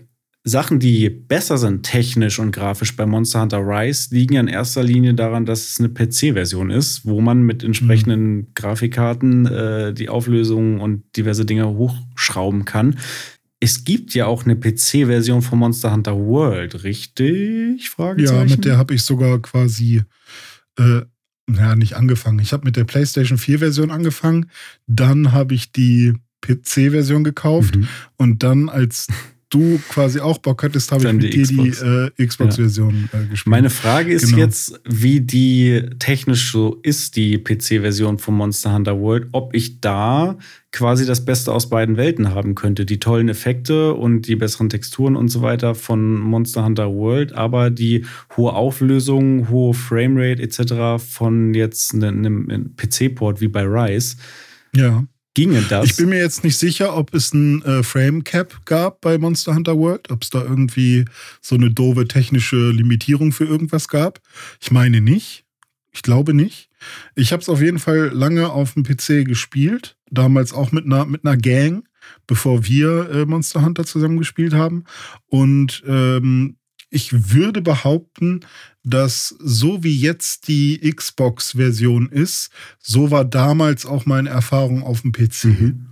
[0.48, 4.84] Sachen, die besser sind, technisch und grafisch bei Monster Hunter Rise, liegen ja in erster
[4.84, 8.48] Linie daran, dass es eine PC-Version ist, wo man mit entsprechenden mhm.
[8.54, 13.00] Grafikkarten äh, die Auflösung und diverse Dinge hochschrauben kann.
[13.60, 17.89] Es gibt ja auch eine PC-Version von Monster Hunter World, richtig?
[17.98, 20.04] Ja, mit der habe ich sogar quasi,
[20.78, 21.02] äh,
[21.48, 22.38] naja, nicht angefangen.
[22.38, 24.52] Ich habe mit der PlayStation 4-Version angefangen,
[24.86, 27.88] dann habe ich die PC-Version gekauft mhm.
[28.18, 29.08] und dann als
[29.50, 31.80] du quasi auch Bock hattest, habe ich mit dir Xbox.
[31.80, 33.20] die äh, Xbox-Version ja.
[33.20, 33.52] äh, gespielt.
[33.52, 34.38] Meine Frage ist genau.
[34.38, 40.38] jetzt, wie die technisch so ist, die PC-Version von Monster Hunter World, ob ich da
[40.72, 42.86] quasi das Beste aus beiden Welten haben könnte.
[42.86, 47.70] Die tollen Effekte und die besseren Texturen und so weiter von Monster Hunter World, aber
[47.70, 51.02] die hohe Auflösung, hohe Framerate etc.
[51.04, 54.18] von jetzt einem PC-Port wie bei Rise.
[54.76, 55.06] Ja.
[55.36, 55.86] Ginge das?
[55.86, 59.54] Ich bin mir jetzt nicht sicher, ob es ein äh, Frame Cap gab bei Monster
[59.54, 61.06] Hunter World, ob es da irgendwie
[61.42, 64.20] so eine doofe technische Limitierung für irgendwas gab.
[64.60, 65.46] Ich meine nicht.
[65.92, 66.70] Ich glaube nicht.
[67.16, 71.06] Ich habe es auf jeden Fall lange auf dem PC gespielt, damals auch mit einer
[71.06, 71.88] mit einer Gang,
[72.28, 74.84] bevor wir äh, Monster Hunter zusammen gespielt haben.
[75.28, 76.58] Und ähm,
[76.90, 78.42] ich würde behaupten,
[78.86, 85.12] dass so wie jetzt die Xbox-Version ist, so war damals auch meine Erfahrung auf dem
[85.12, 85.46] PC.
[85.46, 85.86] Mhm.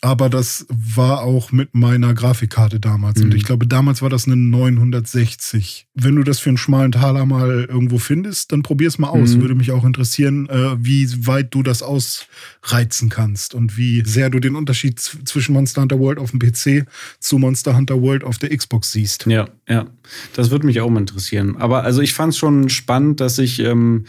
[0.00, 3.18] Aber das war auch mit meiner Grafikkarte damals.
[3.18, 3.26] Mhm.
[3.26, 5.88] Und ich glaube, damals war das eine 960.
[5.94, 9.34] Wenn du das für einen schmalen Taler mal irgendwo findest, dann probier es mal aus.
[9.34, 9.40] Mhm.
[9.40, 14.38] Würde mich auch interessieren, äh, wie weit du das ausreizen kannst und wie sehr du
[14.38, 16.86] den Unterschied zwischen Monster Hunter World auf dem PC
[17.18, 19.26] zu Monster Hunter World auf der Xbox siehst.
[19.26, 19.86] Ja, ja.
[20.34, 21.56] Das würde mich auch mal interessieren.
[21.56, 23.58] Aber also ich fand es schon spannend, dass ich.
[23.60, 24.04] Ähm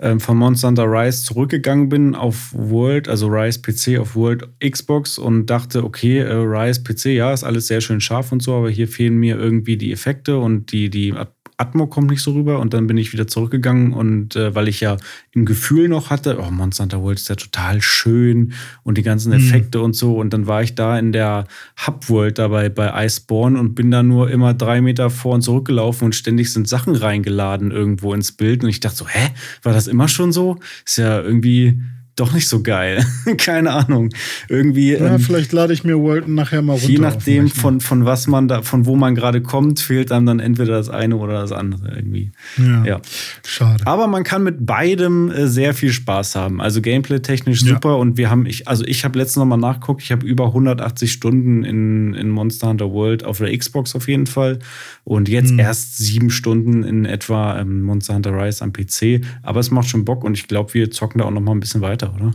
[0.00, 5.18] ähm, von Monster Hunter Rise zurückgegangen bin auf World, also Rise PC auf World Xbox
[5.18, 8.70] und dachte, okay, äh, Rise PC, ja, ist alles sehr schön scharf und so, aber
[8.70, 11.14] hier fehlen mir irgendwie die Effekte und die, die
[11.62, 14.80] Atmo kommt nicht so rüber und dann bin ich wieder zurückgegangen und äh, weil ich
[14.80, 14.96] ja
[15.30, 18.52] im Gefühl noch hatte, oh, Monster Hunter World ist ja total schön
[18.82, 19.38] und die ganzen mhm.
[19.38, 19.84] Effekte mhm.
[19.84, 21.46] und so und dann war ich da in der
[21.86, 25.66] Hub World dabei bei Iceborne und bin da nur immer drei Meter vor und zurück
[25.66, 29.28] gelaufen und ständig sind Sachen reingeladen irgendwo ins Bild und ich dachte so, hä,
[29.62, 30.58] war das immer schon so?
[30.84, 31.80] Ist ja irgendwie
[32.16, 33.04] doch nicht so geil.
[33.38, 34.10] Keine Ahnung.
[34.48, 34.92] Irgendwie.
[34.92, 36.88] Ja, ähm, vielleicht lade ich mir Walton nachher mal runter.
[36.88, 40.38] Je nachdem, von, von was man da, von wo man gerade kommt, fehlt einem dann
[40.38, 42.32] entweder das eine oder das andere irgendwie.
[42.58, 42.84] Ja.
[42.84, 43.00] ja.
[43.46, 43.86] Schade.
[43.86, 46.60] Aber man kann mit beidem äh, sehr viel Spaß haben.
[46.60, 47.90] Also Gameplay-technisch super.
[47.90, 47.94] Ja.
[47.94, 51.64] Und wir haben, ich, also ich habe letztens nochmal nachgeguckt, ich habe über 180 Stunden
[51.64, 54.58] in, in Monster Hunter World auf der Xbox auf jeden Fall.
[55.04, 55.60] Und jetzt mhm.
[55.60, 59.24] erst sieben Stunden in etwa ähm, Monster Hunter Rise am PC.
[59.42, 61.80] Aber es macht schon Bock und ich glaube, wir zocken da auch nochmal ein bisschen
[61.80, 62.32] weiter weiter, oder?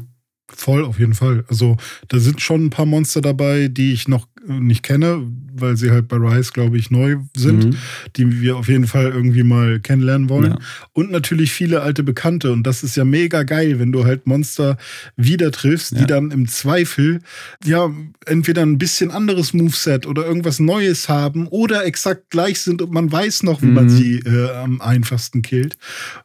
[0.49, 1.43] Voll, auf jeden Fall.
[1.49, 1.75] Also
[2.07, 5.29] da sind schon ein paar Monster dabei, die ich noch nicht kenne,
[5.61, 7.75] weil sie halt bei Rise, glaube ich, neu sind, mhm.
[8.15, 10.51] die wir auf jeden Fall irgendwie mal kennenlernen wollen.
[10.51, 10.59] Ja.
[10.93, 12.51] Und natürlich viele alte Bekannte.
[12.51, 14.77] Und das ist ja mega geil, wenn du halt Monster
[15.15, 15.99] wieder triffst, ja.
[15.99, 17.19] die dann im Zweifel
[17.65, 17.91] ja
[18.25, 23.11] entweder ein bisschen anderes Moveset oder irgendwas Neues haben oder exakt gleich sind und man
[23.11, 23.73] weiß noch, wie mhm.
[23.73, 25.77] man sie äh, am einfachsten killt.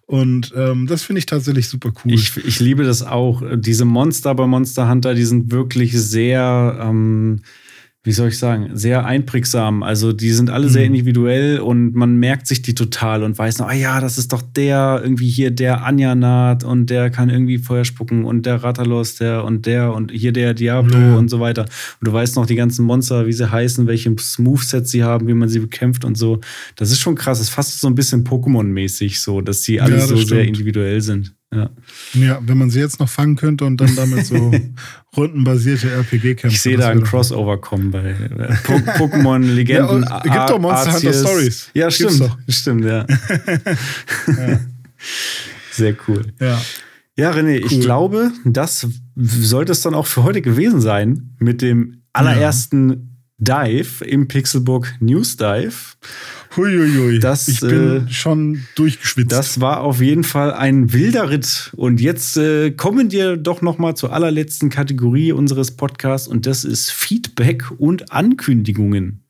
[0.07, 2.13] Und ähm, das finde ich tatsächlich super cool.
[2.13, 3.43] Ich, ich liebe das auch.
[3.57, 6.79] Diese Monster bei Monster Hunter, die sind wirklich sehr.
[6.83, 7.41] Ähm
[8.05, 9.85] wie soll ich sagen, sehr einprägsam.
[9.85, 10.71] Also die sind alle mhm.
[10.71, 14.33] sehr individuell und man merkt sich die total und weiß noch, ah ja, das ist
[14.33, 19.17] doch der, irgendwie hier der Anjanat und der kann irgendwie Feuer spucken und der Ratalos,
[19.17, 21.17] der und der und hier der Diablo ja.
[21.17, 21.63] und so weiter.
[21.63, 25.35] Und du weißt noch die ganzen Monster, wie sie heißen, welche Movesets sie haben, wie
[25.35, 26.41] man sie bekämpft und so.
[26.75, 27.39] Das ist schon krass.
[27.39, 30.29] Das ist fast so ein bisschen Pokémon-mäßig so, dass sie alle ja, so stimmt.
[30.29, 31.35] sehr individuell sind.
[31.55, 31.71] Ja.
[32.15, 34.51] ja, wenn man sie jetzt noch fangen könnte und dann damit so
[35.17, 36.49] rundenbasierte RPG-Kämpfe.
[36.49, 38.55] Ich sehe da ein Crossover kommen bei äh,
[38.97, 40.03] Pokémon Legenden.
[40.09, 41.71] Ja, gibt doch Monster Hunter Stories.
[41.75, 42.37] Ja, stimmt.
[42.49, 43.07] Stimmt, ja.
[44.27, 44.61] ja.
[45.73, 46.25] Sehr cool.
[46.41, 46.61] Ja.
[47.17, 47.67] Ja, René, cool.
[47.71, 53.67] ich glaube, das sollte es dann auch für heute gewesen sein mit dem allerersten ja.
[53.67, 55.97] Dive im Pixelbook News Dive.
[56.57, 57.19] Huiuiui.
[57.19, 59.33] Das, ich bin äh, schon durchgeschwitzt.
[59.33, 61.73] Das war auf jeden Fall ein wilder Ritt.
[61.77, 66.65] Und jetzt äh, kommen wir doch noch mal zur allerletzten Kategorie unseres Podcasts und das
[66.65, 69.25] ist Feedback und Ankündigungen.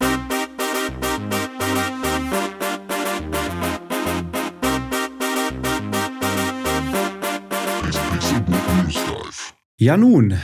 [9.78, 10.34] Ja nun,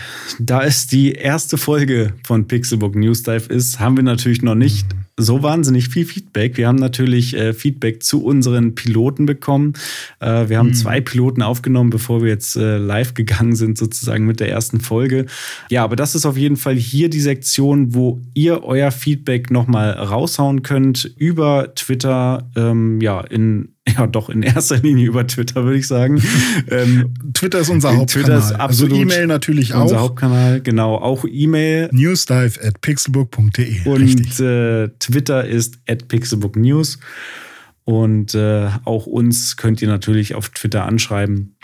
[0.40, 4.86] da es die erste Folge von Pixelbook News Dive ist, haben wir natürlich noch nicht
[5.18, 6.56] so wahnsinnig viel Feedback.
[6.56, 9.74] Wir haben natürlich äh, Feedback zu unseren Piloten bekommen.
[10.20, 10.74] Äh, wir haben mhm.
[10.74, 15.26] zwei Piloten aufgenommen, bevor wir jetzt äh, live gegangen sind, sozusagen mit der ersten Folge.
[15.70, 19.90] Ja, aber das ist auf jeden Fall hier die Sektion, wo ihr euer Feedback nochmal
[19.90, 25.78] raushauen könnt über Twitter, ähm, ja, in ja, doch in erster Linie über Twitter, würde
[25.78, 26.22] ich sagen.
[26.70, 28.24] ähm, Twitter ist unser Hauptkanal.
[28.24, 29.82] Twitter ist also absolut also E-Mail natürlich auch.
[29.82, 30.96] Unser Hauptkanal, genau.
[30.96, 31.88] Auch E-Mail.
[31.92, 33.84] Newsdive at pixelbook.de.
[33.84, 36.98] Und äh, Twitter ist at pixelbooknews.
[37.84, 41.56] Und äh, auch uns könnt ihr natürlich auf Twitter anschreiben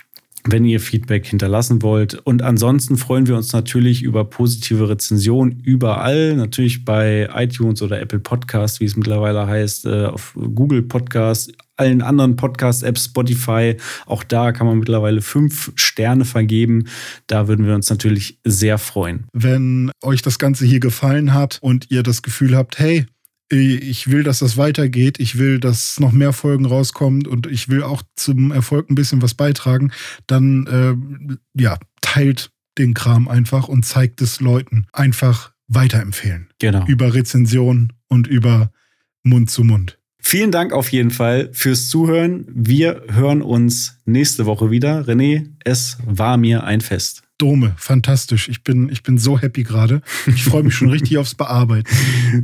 [0.47, 2.14] wenn ihr Feedback hinterlassen wollt.
[2.14, 8.18] Und ansonsten freuen wir uns natürlich über positive Rezensionen überall, natürlich bei iTunes oder Apple
[8.18, 13.76] Podcast, wie es mittlerweile heißt, äh, auf Google Podcast, allen anderen Podcast-Apps, Spotify.
[14.07, 16.84] Auch da kann man mittlerweile fünf Sterne vergeben.
[17.26, 19.24] Da würden wir uns natürlich sehr freuen.
[19.32, 23.07] Wenn euch das Ganze hier gefallen hat und ihr das Gefühl habt, hey,
[23.51, 25.20] ich will, dass das weitergeht.
[25.20, 29.22] Ich will, dass noch mehr Folgen rauskommen und ich will auch zum Erfolg ein bisschen
[29.22, 29.92] was beitragen.
[30.26, 34.86] Dann, äh, ja, teilt den Kram einfach und zeigt es Leuten.
[34.92, 36.49] Einfach weiterempfehlen.
[36.59, 36.86] Genau.
[36.86, 38.70] Über Rezension und über
[39.22, 39.99] Mund zu Mund.
[40.26, 42.47] Vielen Dank auf jeden Fall fürs Zuhören.
[42.49, 45.03] Wir hören uns nächste Woche wieder.
[45.03, 47.24] René, es war mir ein Fest.
[47.39, 48.49] Dome, fantastisch.
[48.49, 50.03] Ich bin, ich bin so happy gerade.
[50.26, 51.89] Ich freue mich schon richtig aufs Bearbeiten.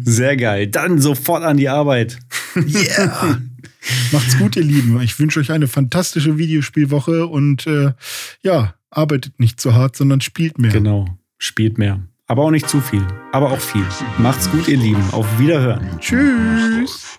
[0.03, 0.67] Sehr geil.
[0.67, 2.19] Dann sofort an die Arbeit.
[2.57, 3.41] Yeah!
[4.13, 5.01] Macht's gut, ihr Lieben.
[5.01, 7.93] Ich wünsche euch eine fantastische Videospielwoche und äh,
[8.43, 10.73] ja, arbeitet nicht zu hart, sondern spielt mehr.
[10.73, 11.07] Genau,
[11.39, 12.01] spielt mehr.
[12.27, 13.85] Aber auch nicht zu viel, aber auch viel.
[14.19, 15.03] Macht's gut, ihr Lieben.
[15.13, 15.99] Auf Wiederhören.
[15.99, 17.19] Tschüss.